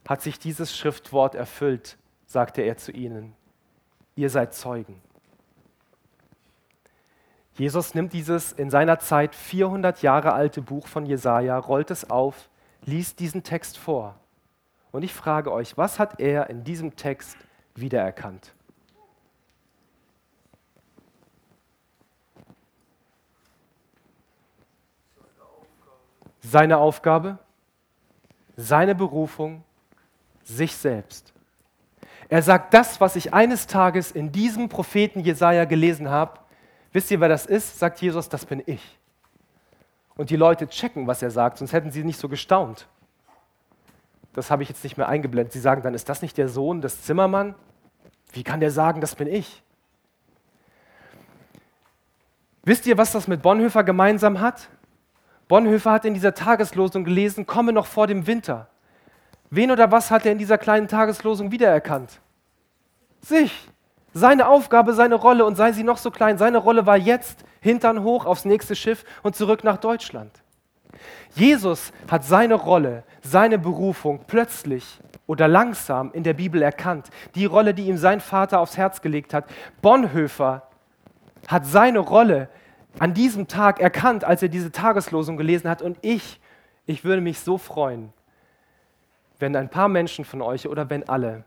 hat 0.07 0.23
sich 0.23 0.39
dieses 0.39 0.77
Schriftwort 0.77 1.35
erfüllt, 1.35 1.99
sagte 2.27 2.63
er 2.63 2.77
zu 2.77 2.93
ihnen. 2.93 3.35
Ihr 4.15 4.31
seid 4.31 4.55
Zeugen. 4.55 5.01
Jesus 7.55 7.95
nimmt 7.95 8.13
dieses 8.13 8.53
in 8.53 8.71
seiner 8.71 8.99
Zeit 8.99 9.35
400 9.35 10.03
Jahre 10.03 10.33
alte 10.33 10.61
Buch 10.61 10.87
von 10.87 11.07
Jesaja, 11.07 11.59
rollt 11.59 11.91
es 11.91 12.11
auf, 12.11 12.51
liest 12.85 13.19
diesen 13.19 13.43
Text 13.43 13.79
vor. 13.79 14.15
Und 14.93 15.03
ich 15.03 15.13
frage 15.13 15.51
euch, 15.51 15.77
was 15.77 15.99
hat 15.99 16.21
er 16.21 16.51
in 16.51 16.65
diesem 16.65 16.97
Text 16.97 17.37
wiedererkannt? 17.75 18.53
Seine 26.41 26.79
Aufgabe, 26.79 27.39
seine 28.57 28.95
Berufung, 28.95 29.65
sich 30.47 30.75
selbst. 30.77 31.33
Er 32.29 32.43
sagt 32.43 32.75
das, 32.75 33.01
was 33.01 33.17
ich 33.17 33.35
eines 33.35 33.67
Tages 33.67 34.11
in 34.11 34.33
diesem 34.33 34.69
Propheten 34.69 35.21
Jesaja 35.21 35.65
gelesen 35.65 36.09
habe. 36.09 36.41
Wisst 36.93 37.11
ihr, 37.11 37.21
wer 37.21 37.29
das 37.29 37.47
ist? 37.47 37.79
Sagt 37.79 38.01
Jesus, 38.01 38.29
das 38.29 38.47
bin 38.47 38.63
ich. 38.67 38.99
Und 40.17 40.31
die 40.31 40.37
Leute 40.37 40.67
checken, 40.67 41.07
was 41.07 41.23
er 41.23 41.31
sagt, 41.31 41.59
sonst 41.59 41.73
hätten 41.73 41.91
sie 41.91 42.03
nicht 42.03 42.19
so 42.19 42.29
gestaunt. 42.29 42.89
Das 44.33 44.51
habe 44.51 44.63
ich 44.63 44.69
jetzt 44.69 44.83
nicht 44.83 44.97
mehr 44.97 45.09
eingeblendet. 45.09 45.53
Sie 45.53 45.61
sagen 45.61 45.83
dann, 45.83 45.95
ist 45.95 46.09
das 46.09 46.23
nicht 46.23 46.37
der 46.37 46.49
Sohn 46.49 46.81
des 46.81 47.03
Zimmermann? 47.03 47.55
Wie 48.33 48.43
kann 48.43 48.61
der 48.61 48.71
sagen, 48.71 49.01
das 49.01 49.15
bin 49.15 49.29
ich? 49.29 49.63
Wisst 52.65 52.87
ihr, 52.87 52.99
was 52.99 53.13
das 53.13 53.29
mit 53.29 53.43
Bonhoeffer 53.43 53.85
gemeinsam 53.85 54.41
hat? 54.41 54.69
Bonhoeffer 55.49 55.93
hat 55.93 56.05
in 56.05 56.15
dieser 56.15 56.35
Tageslosung 56.35 57.05
gelesen, 57.05 57.47
komme 57.47 57.73
noch 57.73 57.87
vor 57.87 58.09
dem 58.09 58.27
Winter. 58.27 58.69
Wen 59.51 59.71
oder 59.71 59.91
was 59.91 60.11
hat 60.11 60.27
er 60.27 60.33
in 60.33 60.39
dieser 60.39 60.59
kleinen 60.59 60.89
Tageslosung 60.89 61.51
wiedererkannt? 61.51 62.21
Sich. 63.21 63.69
Seine 64.13 64.49
Aufgabe, 64.49 64.95
seine 64.95 65.17
Rolle 65.17 65.45
und 65.45 65.57
sei 65.57 65.73
sie 65.73 65.83
noch 65.83 65.99
so 65.99 66.11
klein, 66.11 66.39
seine 66.39 66.57
Rolle 66.57 66.87
war 66.87 66.97
jetzt 66.97 67.45
Hintern 67.61 68.03
hoch 68.03 68.25
aufs 68.25 68.47
nächste 68.47 68.75
Schiff 68.75 69.05
und 69.23 69.37
zurück 69.37 69.63
nach 69.63 69.77
Deutschland. 69.77 70.33
Jesus 71.35 71.93
hat 72.11 72.25
seine 72.25 72.55
Rolle, 72.55 73.05
seine 73.23 73.59
Berufung 73.59 74.21
plötzlich 74.27 75.01
oder 75.27 75.49
langsam 75.49 76.13
in 76.13 76.23
der 76.23 76.33
Bibel 76.33 76.63
erkannt. 76.63 77.11
Die 77.35 77.45
Rolle, 77.45 77.75
die 77.75 77.89
ihm 77.89 77.99
sein 77.99 78.21
Vater 78.21 78.61
aufs 78.61 78.77
Herz 78.77 79.03
gelegt 79.03 79.35
hat. 79.35 79.45
Bonhoeffer 79.83 80.63
hat 81.49 81.67
seine 81.67 81.99
Rolle 81.99 82.49
an 82.99 83.13
diesem 83.13 83.49
Tag 83.49 83.81
erkannt, 83.81 84.25
als 84.25 84.43
er 84.43 84.49
diese 84.49 84.73
Tageslosung 84.73 85.37
gelesen 85.37 85.69
hat. 85.69 85.83
Und 85.83 85.99
ich, 86.01 86.41
ich 86.87 87.05
würde 87.05 87.21
mich 87.21 87.41
so 87.41 87.59
freuen, 87.59 88.13
wenn 89.39 89.57
ein 89.57 89.69
paar 89.69 89.89
Menschen 89.89 90.25
von 90.25 90.43
euch 90.43 90.69
oder 90.69 90.89
wenn 90.91 91.09
alle, 91.09 91.45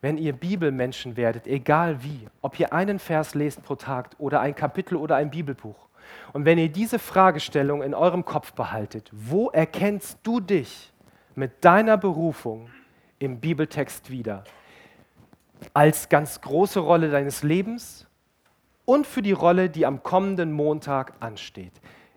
wenn 0.00 0.18
ihr 0.18 0.32
Bibelmenschen 0.32 1.16
werdet, 1.16 1.46
egal 1.46 2.02
wie, 2.02 2.28
ob 2.42 2.60
ihr 2.60 2.72
einen 2.72 2.98
Vers 2.98 3.34
lest 3.34 3.62
pro 3.62 3.74
Tag 3.74 4.10
oder 4.18 4.40
ein 4.40 4.54
Kapitel 4.54 4.96
oder 4.96 5.16
ein 5.16 5.30
Bibelbuch, 5.30 5.88
und 6.32 6.44
wenn 6.44 6.58
ihr 6.58 6.68
diese 6.68 6.98
Fragestellung 6.98 7.82
in 7.82 7.94
eurem 7.94 8.24
Kopf 8.24 8.52
behaltet, 8.52 9.10
wo 9.12 9.50
erkennst 9.50 10.18
du 10.22 10.40
dich 10.40 10.92
mit 11.34 11.64
deiner 11.64 11.96
Berufung 11.96 12.68
im 13.18 13.40
Bibeltext 13.40 14.10
wieder? 14.10 14.44
Als 15.72 16.08
ganz 16.08 16.40
große 16.40 16.80
Rolle 16.80 17.10
deines 17.10 17.42
Lebens 17.42 18.06
und 18.84 19.06
für 19.06 19.22
die 19.22 19.32
Rolle, 19.32 19.70
die 19.70 19.86
am 19.86 20.02
kommenden 20.02 20.52
Montag 20.52 21.14
ansteht. 21.20 21.72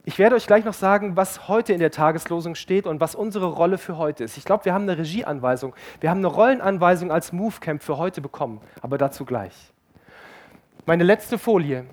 Ich 0.07 0.19
werde 0.19 0.37
euch 0.37 0.47
gleich 0.47 0.63
noch 0.63 0.73
sagen, 0.73 1.17
was 1.17 1.49
heute 1.49 1.73
in 1.73 1.81
der 1.81 1.91
Tageslosung 1.91 2.55
steht 2.55 2.87
und 2.87 3.01
was 3.01 3.13
unsere 3.13 3.47
Rolle 3.47 3.77
für 3.77 3.97
heute 3.97 4.23
ist. 4.23 4.37
Ich 4.37 4.45
glaube, 4.45 4.63
wir 4.63 4.73
haben 4.73 4.83
eine 4.83 4.97
Regieanweisung. 4.97 5.75
Wir 5.99 6.09
haben 6.09 6.19
eine 6.19 6.27
Rollenanweisung 6.27 7.11
als 7.11 7.33
Movecamp 7.33 7.83
für 7.83 7.97
heute 7.97 8.21
bekommen, 8.21 8.61
aber 8.81 8.97
dazu 8.97 9.25
gleich. 9.25 9.73
Meine 10.85 11.03
letzte 11.03 11.37
Folie. 11.37 11.85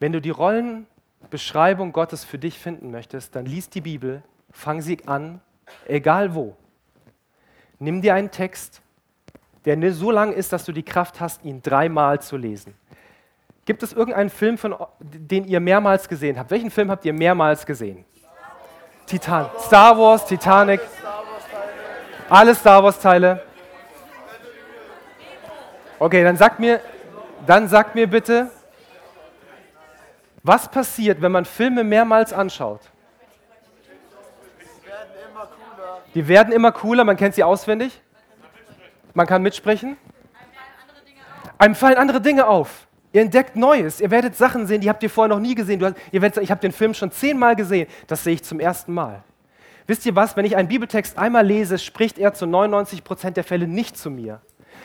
Wenn 0.00 0.10
du 0.10 0.20
die 0.20 0.30
Rollenbeschreibung 0.30 1.92
Gottes 1.92 2.24
für 2.24 2.40
dich 2.40 2.58
finden 2.58 2.90
möchtest, 2.90 3.36
dann 3.36 3.46
liest 3.46 3.76
die 3.76 3.80
Bibel, 3.80 4.24
fang 4.50 4.80
sie 4.80 4.98
an, 5.06 5.40
egal 5.86 6.34
wo. 6.34 6.56
Nimm 7.78 8.02
dir 8.02 8.14
einen 8.14 8.32
Text, 8.32 8.82
der 9.64 9.92
so 9.92 10.10
lang 10.10 10.32
ist, 10.32 10.52
dass 10.52 10.64
du 10.64 10.72
die 10.72 10.82
Kraft 10.82 11.20
hast, 11.20 11.44
ihn 11.44 11.62
dreimal 11.62 12.20
zu 12.20 12.36
lesen. 12.36 12.74
Gibt 13.64 13.82
es 13.82 13.92
irgendeinen 13.92 14.30
Film, 14.30 14.58
von, 14.58 14.74
den 15.00 15.44
ihr 15.44 15.60
mehrmals 15.60 16.08
gesehen 16.08 16.38
habt? 16.38 16.50
Welchen 16.50 16.70
Film 16.70 16.90
habt 16.90 17.04
ihr 17.04 17.12
mehrmals 17.12 17.64
gesehen? 17.64 18.04
Titan. 19.06 19.48
Star 19.58 19.96
Wars, 19.98 20.26
Titanic. 20.26 20.80
Alle 22.28 22.54
Star 22.54 22.82
Wars-Teile. 22.82 23.42
Okay, 25.98 26.24
dann 26.24 26.36
sagt 26.36 26.58
mir, 26.58 26.80
Dann 27.46 27.66
sagt 27.68 27.94
mir 27.94 28.06
bitte, 28.06 28.50
was 30.44 30.68
passiert, 30.68 31.20
wenn 31.20 31.32
man 31.32 31.44
Filme 31.44 31.82
mehrmals 31.82 32.32
anschaut? 32.32 32.80
Die 36.14 36.28
werden 36.28 36.52
immer 36.52 36.72
cooler, 36.72 37.04
man 37.04 37.16
kennt 37.16 37.34
sie 37.34 37.42
auswendig. 37.42 38.00
Man 39.14 39.26
kann 39.26 39.42
mitsprechen. 39.42 39.96
Einem 41.58 41.74
fallen 41.74 41.96
andere 41.96 42.20
Dinge 42.20 42.46
auf. 42.46 42.86
Ihr 43.12 43.20
entdeckt 43.20 43.56
Neues. 43.56 44.00
Ihr 44.00 44.10
werdet 44.10 44.36
Sachen 44.36 44.66
sehen, 44.66 44.80
die 44.80 44.88
habt 44.88 45.02
ihr 45.02 45.10
vorher 45.10 45.34
noch 45.34 45.40
nie 45.40 45.54
gesehen. 45.54 45.82
Hast, 45.84 45.96
ihr 46.12 46.22
werdet 46.22 46.42
ich 46.42 46.50
habe 46.50 46.60
den 46.60 46.72
Film 46.72 46.94
schon 46.94 47.10
zehnmal 47.10 47.56
gesehen. 47.56 47.86
Das 48.06 48.24
sehe 48.24 48.34
ich 48.34 48.42
zum 48.42 48.58
ersten 48.58 48.94
Mal. 48.94 49.22
Wisst 49.86 50.06
ihr 50.06 50.16
was? 50.16 50.36
Wenn 50.36 50.44
ich 50.44 50.56
einen 50.56 50.68
Bibeltext 50.68 51.18
einmal 51.18 51.44
lese, 51.44 51.78
spricht 51.78 52.18
er 52.18 52.32
zu 52.32 52.46
99 52.46 53.04
Prozent 53.04 53.36
der 53.36 53.44
Fälle 53.44 53.66
nicht 53.66 53.98
zu 53.98 54.10
mir. 54.10 54.40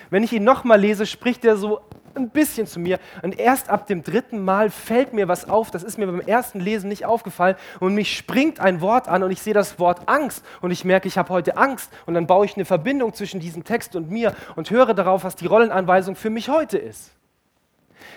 Wenn 0.10 0.24
ich 0.24 0.34
ihn 0.34 0.44
nochmal 0.44 0.80
lese, 0.80 1.06
spricht 1.06 1.46
er 1.46 1.58
so 1.58 1.82
ein 2.16 2.30
bisschen 2.30 2.68
zu 2.68 2.80
mir. 2.80 3.00
Und 3.22 3.40
erst 3.40 3.70
ab 3.70 3.88
dem 3.88 4.04
dritten 4.04 4.44
Mal 4.44 4.70
fällt 4.70 5.14
mir 5.14 5.28
was 5.28 5.48
auf. 5.48 5.72
Das 5.72 5.84
ist 5.84 5.98
mir 5.98 6.08
beim 6.08 6.20
ersten 6.20 6.60
Lesen 6.60 6.90
nicht 6.90 7.06
aufgefallen. 7.06 7.56
Und 7.80 7.94
mich 7.94 8.18
springt 8.18 8.60
ein 8.60 8.82
Wort 8.82 9.08
an 9.08 9.24
und 9.24 9.32
ich 9.32 9.42
sehe 9.42 9.54
das 9.54 9.80
Wort 9.80 10.10
Angst. 10.10 10.44
Und 10.62 10.72
ich 10.72 10.84
merke, 10.84 11.08
ich 11.08 11.18
habe 11.18 11.30
heute 11.30 11.58
Angst. 11.58 11.92
Und 12.06 12.16
dann 12.16 12.28
baue 12.28 12.46
ich 12.46 12.56
eine 12.56 12.66
Verbindung 12.66 13.14
zwischen 13.14 13.40
diesem 13.40 13.64
Text 13.64 13.96
und 13.96 14.10
mir 14.10 14.36
und 14.56 14.72
höre 14.72 14.94
darauf, 14.94 15.24
was 15.24 15.36
die 15.36 15.46
Rollenanweisung 15.46 16.16
für 16.16 16.30
mich 16.30 16.50
heute 16.50 16.78
ist. 16.78 17.17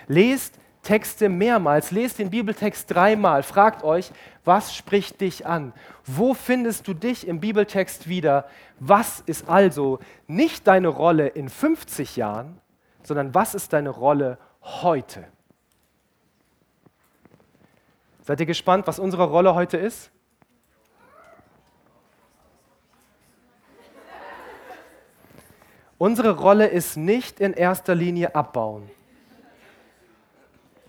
Lest 0.08 0.58
Texte 0.82 1.28
mehrmals, 1.28 1.90
lest 1.90 2.18
den 2.18 2.30
Bibeltext 2.30 2.90
dreimal, 2.90 3.42
fragt 3.42 3.84
euch, 3.84 4.10
was 4.46 4.74
spricht 4.74 5.20
dich 5.20 5.46
an? 5.46 5.74
Wo 6.06 6.32
findest 6.32 6.88
du 6.88 6.94
dich 6.94 7.26
im 7.26 7.38
Bibeltext 7.38 8.08
wieder? 8.08 8.48
Was 8.78 9.20
ist 9.20 9.48
also 9.48 9.98
nicht 10.26 10.66
deine 10.66 10.88
Rolle 10.88 11.28
in 11.28 11.50
50 11.50 12.16
Jahren, 12.16 12.58
sondern 13.02 13.34
was 13.34 13.54
ist 13.54 13.74
deine 13.74 13.90
Rolle 13.90 14.38
heute? 14.62 15.26
Seid 18.22 18.40
ihr 18.40 18.46
gespannt, 18.46 18.86
was 18.86 18.98
unsere 18.98 19.24
Rolle 19.24 19.54
heute 19.54 19.76
ist? 19.76 20.10
Unsere 25.98 26.38
Rolle 26.38 26.68
ist 26.68 26.96
nicht 26.96 27.40
in 27.40 27.52
erster 27.52 27.94
Linie 27.94 28.34
abbauen. 28.34 28.88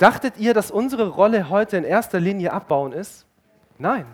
Dachtet 0.02 0.38
ihr, 0.38 0.56
dass 0.56 0.72
unsere 0.72 1.10
Rolle 1.10 1.50
heute 1.50 1.78
in 1.78 1.84
erster 1.84 2.20
Linie 2.20 2.54
abbauen 2.54 2.92
ist? 2.92 3.28
Nein. 3.78 4.08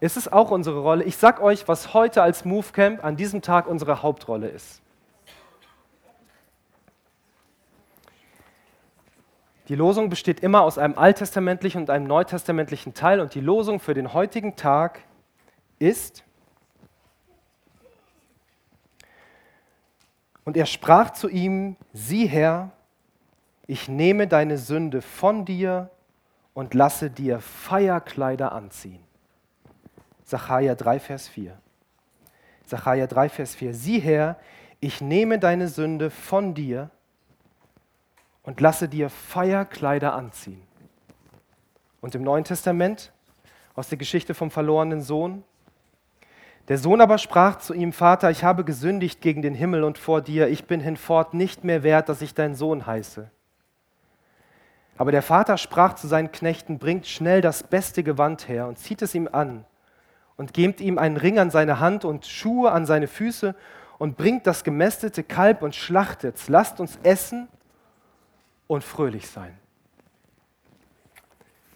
Es 0.00 0.16
ist 0.16 0.32
auch 0.32 0.50
unsere 0.50 0.80
Rolle. 0.80 1.04
Ich 1.04 1.16
sag 1.16 1.40
euch, 1.40 1.68
was 1.68 1.94
heute 1.94 2.20
als 2.20 2.44
Move 2.44 2.66
Camp 2.72 3.04
an 3.04 3.14
diesem 3.14 3.40
Tag 3.40 3.68
unsere 3.68 4.02
Hauptrolle 4.02 4.48
ist. 4.48 4.82
Die 9.68 9.76
Losung 9.76 10.10
besteht 10.10 10.40
immer 10.40 10.62
aus 10.62 10.78
einem 10.78 10.98
alttestamentlichen 10.98 11.82
und 11.82 11.90
einem 11.90 12.08
neutestamentlichen 12.08 12.92
Teil 12.92 13.20
und 13.20 13.36
die 13.36 13.40
Losung 13.40 13.78
für 13.78 13.94
den 13.94 14.12
heutigen 14.12 14.56
Tag 14.56 15.02
ist, 15.78 16.24
und 20.44 20.56
er 20.56 20.66
sprach 20.66 21.10
zu 21.10 21.28
ihm, 21.28 21.76
sieh 21.92 22.26
her, 22.26 22.72
ich 23.68 23.86
nehme 23.86 24.26
deine 24.26 24.56
Sünde 24.56 25.02
von 25.02 25.44
dir 25.44 25.90
und 26.54 26.72
lasse 26.72 27.10
dir 27.10 27.38
Feierkleider 27.38 28.50
anziehen. 28.50 29.04
Sacharja 30.24 30.74
3, 30.74 30.98
Vers 30.98 31.28
4. 31.28 31.56
Sacharja 32.64 33.06
3, 33.06 33.28
Vers 33.28 33.54
4. 33.54 33.74
Sieh 33.74 34.00
her, 34.00 34.36
ich 34.80 35.02
nehme 35.02 35.38
deine 35.38 35.68
Sünde 35.68 36.10
von 36.10 36.54
dir 36.54 36.90
und 38.42 38.60
lasse 38.60 38.88
dir 38.88 39.10
Feierkleider 39.10 40.14
anziehen. 40.14 40.62
Und 42.00 42.14
im 42.14 42.22
Neuen 42.22 42.44
Testament, 42.44 43.12
aus 43.74 43.90
der 43.90 43.98
Geschichte 43.98 44.32
vom 44.32 44.50
verlorenen 44.50 45.02
Sohn, 45.02 45.44
der 46.68 46.78
Sohn 46.78 47.02
aber 47.02 47.18
sprach 47.18 47.58
zu 47.58 47.74
ihm, 47.74 47.92
Vater, 47.92 48.30
ich 48.30 48.44
habe 48.44 48.64
gesündigt 48.64 49.20
gegen 49.20 49.42
den 49.42 49.54
Himmel 49.54 49.84
und 49.84 49.98
vor 49.98 50.22
dir, 50.22 50.48
ich 50.48 50.64
bin 50.64 50.80
hinfort 50.80 51.34
nicht 51.34 51.64
mehr 51.64 51.82
wert, 51.82 52.08
dass 52.08 52.22
ich 52.22 52.34
dein 52.34 52.54
Sohn 52.54 52.86
heiße. 52.86 53.30
Aber 54.98 55.12
der 55.12 55.22
Vater 55.22 55.56
sprach 55.56 55.94
zu 55.94 56.08
seinen 56.08 56.32
Knechten, 56.32 56.78
bringt 56.78 57.06
schnell 57.06 57.40
das 57.40 57.62
beste 57.62 58.02
Gewand 58.02 58.48
her 58.48 58.66
und 58.66 58.78
zieht 58.78 59.00
es 59.00 59.14
ihm 59.14 59.28
an 59.30 59.64
und 60.36 60.52
gebt 60.52 60.80
ihm 60.80 60.98
einen 60.98 61.16
Ring 61.16 61.38
an 61.38 61.50
seine 61.50 61.78
Hand 61.78 62.04
und 62.04 62.26
Schuhe 62.26 62.72
an 62.72 62.84
seine 62.84 63.06
Füße 63.06 63.54
und 63.98 64.16
bringt 64.16 64.46
das 64.48 64.64
gemästete 64.64 65.22
Kalb 65.22 65.62
und 65.62 65.76
schlachtet's. 65.76 66.48
Lasst 66.48 66.80
uns 66.80 66.98
essen 67.04 67.48
und 68.66 68.82
fröhlich 68.82 69.30
sein. 69.30 69.56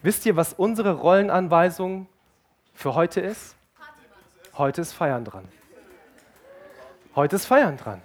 Wisst 0.01 0.25
ihr, 0.25 0.35
was 0.35 0.51
unsere 0.51 0.91
Rollenanweisung 0.91 2.07
für 2.73 2.93
heute 2.93 3.21
ist? 3.21 3.55
Heute 4.57 4.81
ist 4.81 4.91
Feiern 4.91 5.23
dran. 5.23 5.47
Heute 7.15 7.37
ist 7.37 7.45
Feiern 7.45 7.77
dran. 7.77 8.01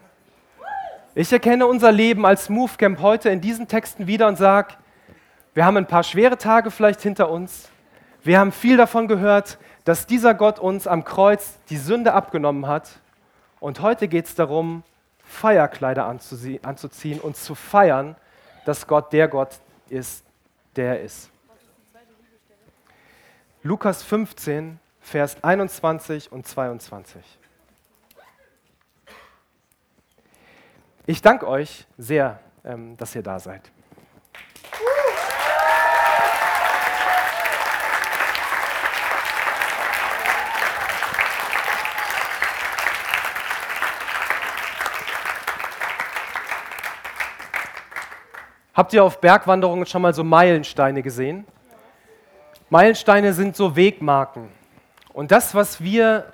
Ich 1.17 1.33
erkenne 1.33 1.67
unser 1.67 1.91
Leben 1.91 2.25
als 2.25 2.49
Movecamp 2.49 3.01
heute 3.01 3.31
in 3.31 3.41
diesen 3.41 3.67
Texten 3.67 4.07
wieder 4.07 4.29
und 4.29 4.37
sage, 4.37 4.75
wir 5.59 5.65
haben 5.65 5.77
ein 5.77 5.89
paar 5.89 6.05
schwere 6.05 6.39
Tage 6.39 6.71
vielleicht 6.71 7.01
hinter 7.01 7.31
uns. 7.31 7.69
Wir 8.23 8.39
haben 8.39 8.53
viel 8.53 8.77
davon 8.77 9.09
gehört, 9.09 9.59
dass 9.85 10.07
dieser 10.07 10.33
Gott 10.33 10.61
uns 10.61 10.87
am 10.87 11.05
Kreuz 11.05 11.59
die 11.69 11.79
Sünde 11.79 12.13
abgenommen 12.13 12.69
hat. 12.69 13.01
Und 13.59 13.81
heute 13.81 14.07
geht 14.07 14.27
es 14.27 14.37
darum, 14.37 14.85
Feierkleider 15.25 16.07
anzuziehen 16.07 17.21
und 17.21 17.37
zu 17.37 17.57
feiern, 17.57 18.15
dass 18.67 18.87
Gott 18.87 19.13
der 19.13 19.27
Gott 19.27 19.59
ist, 19.89 20.25
der 20.77 20.99
er 20.99 21.03
ist. 21.03 21.29
Lukas 23.65 24.05
15, 24.05 24.79
Vers 25.01 25.43
21 25.43 26.31
und 26.31 26.47
22. 26.47 27.21
Ich 31.07 31.21
danke 31.21 31.49
euch 31.49 31.85
sehr, 31.97 32.39
ähm, 32.65 32.97
dass 32.97 33.13
ihr 33.17 33.25
da 33.25 33.41
seid. 33.41 33.73
Habt 48.79 48.93
ihr 48.93 49.03
auf 49.03 49.21
Bergwanderungen 49.21 49.87
schon 49.87 50.03
mal 50.03 50.15
so 50.15 50.23
Meilensteine 50.23 51.03
gesehen? 51.03 51.45
Meilensteine 52.71 53.33
sind 53.33 53.57
so 53.57 53.75
Wegmarken. 53.75 54.51
Und 55.13 55.33
das, 55.33 55.53
was 55.53 55.83
wir 55.83 56.33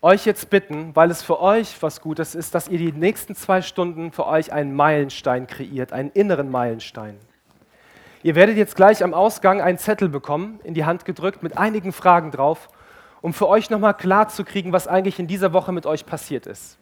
euch 0.00 0.26
jetzt 0.26 0.50
bitten, 0.50 0.96
weil 0.96 1.12
es 1.12 1.22
für 1.22 1.40
euch 1.40 1.80
was 1.80 2.00
Gutes 2.00 2.34
ist, 2.34 2.56
dass 2.56 2.66
ihr 2.66 2.78
die 2.78 2.90
nächsten 2.90 3.36
zwei 3.36 3.62
Stunden 3.62 4.10
für 4.10 4.26
euch 4.26 4.52
einen 4.52 4.74
Meilenstein 4.74 5.46
kreiert, 5.46 5.92
einen 5.92 6.10
inneren 6.10 6.50
Meilenstein. 6.50 7.16
Ihr 8.24 8.34
werdet 8.34 8.56
jetzt 8.56 8.74
gleich 8.74 9.04
am 9.04 9.14
Ausgang 9.14 9.60
einen 9.60 9.78
Zettel 9.78 10.08
bekommen, 10.08 10.58
in 10.64 10.74
die 10.74 10.86
Hand 10.86 11.04
gedrückt, 11.04 11.44
mit 11.44 11.56
einigen 11.56 11.92
Fragen 11.92 12.32
drauf, 12.32 12.68
um 13.20 13.32
für 13.32 13.46
euch 13.46 13.70
nochmal 13.70 13.94
klar 13.94 14.26
zu 14.26 14.42
kriegen, 14.42 14.72
was 14.72 14.88
eigentlich 14.88 15.20
in 15.20 15.28
dieser 15.28 15.52
Woche 15.52 15.70
mit 15.70 15.86
euch 15.86 16.04
passiert 16.04 16.48
ist. 16.48 16.78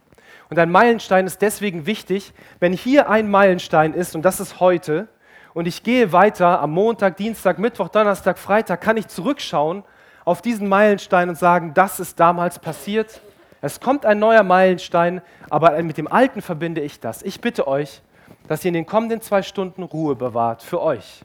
Und 0.50 0.58
ein 0.58 0.70
Meilenstein 0.70 1.26
ist 1.26 1.40
deswegen 1.42 1.86
wichtig, 1.86 2.32
wenn 2.58 2.72
hier 2.72 3.08
ein 3.08 3.30
Meilenstein 3.30 3.94
ist, 3.94 4.16
und 4.16 4.22
das 4.22 4.40
ist 4.40 4.58
heute, 4.58 5.08
und 5.54 5.66
ich 5.66 5.84
gehe 5.84 6.12
weiter 6.12 6.60
am 6.60 6.72
Montag, 6.72 7.16
Dienstag, 7.16 7.58
Mittwoch, 7.58 7.88
Donnerstag, 7.88 8.38
Freitag, 8.38 8.80
kann 8.80 8.96
ich 8.96 9.06
zurückschauen 9.06 9.84
auf 10.24 10.42
diesen 10.42 10.68
Meilenstein 10.68 11.28
und 11.28 11.36
sagen, 11.36 11.72
das 11.74 12.00
ist 12.00 12.18
damals 12.18 12.58
passiert. 12.58 13.20
Es 13.60 13.80
kommt 13.80 14.04
ein 14.04 14.18
neuer 14.18 14.42
Meilenstein, 14.42 15.22
aber 15.48 15.80
mit 15.82 15.98
dem 15.98 16.08
alten 16.08 16.42
verbinde 16.42 16.80
ich 16.80 16.98
das. 16.98 17.22
Ich 17.22 17.40
bitte 17.40 17.66
euch, 17.68 18.02
dass 18.48 18.64
ihr 18.64 18.68
in 18.68 18.74
den 18.74 18.86
kommenden 18.86 19.20
zwei 19.20 19.42
Stunden 19.42 19.84
Ruhe 19.84 20.16
bewahrt 20.16 20.62
für 20.62 20.82
euch. 20.82 21.24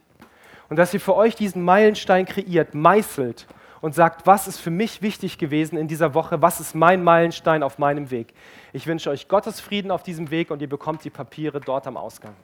Und 0.70 0.78
dass 0.78 0.94
ihr 0.94 1.00
für 1.00 1.16
euch 1.16 1.36
diesen 1.36 1.64
Meilenstein 1.64 2.26
kreiert, 2.26 2.74
meißelt 2.74 3.48
und 3.82 3.94
sagt, 3.94 4.26
was 4.26 4.48
ist 4.48 4.60
für 4.60 4.72
mich 4.72 5.04
wichtig 5.04 5.38
gewesen 5.38 5.78
in 5.78 5.88
dieser 5.88 6.16
Woche, 6.16 6.42
was 6.42 6.60
ist 6.60 6.74
mein 6.74 7.04
Meilenstein 7.04 7.62
auf 7.62 7.78
meinem 7.78 8.10
Weg. 8.10 8.34
Ich 8.76 8.88
wünsche 8.88 9.10
euch 9.10 9.30
Gottes 9.30 9.62
Frieden 9.62 9.90
auf 9.90 10.04
diesem 10.04 10.32
Weg 10.32 10.52
und 10.52 10.62
ihr 10.62 10.68
bekommt 10.68 11.06
die 11.06 11.10
Papiere 11.10 11.62
dort 11.62 11.88
am 11.88 11.96
Ausgang. 11.96 12.36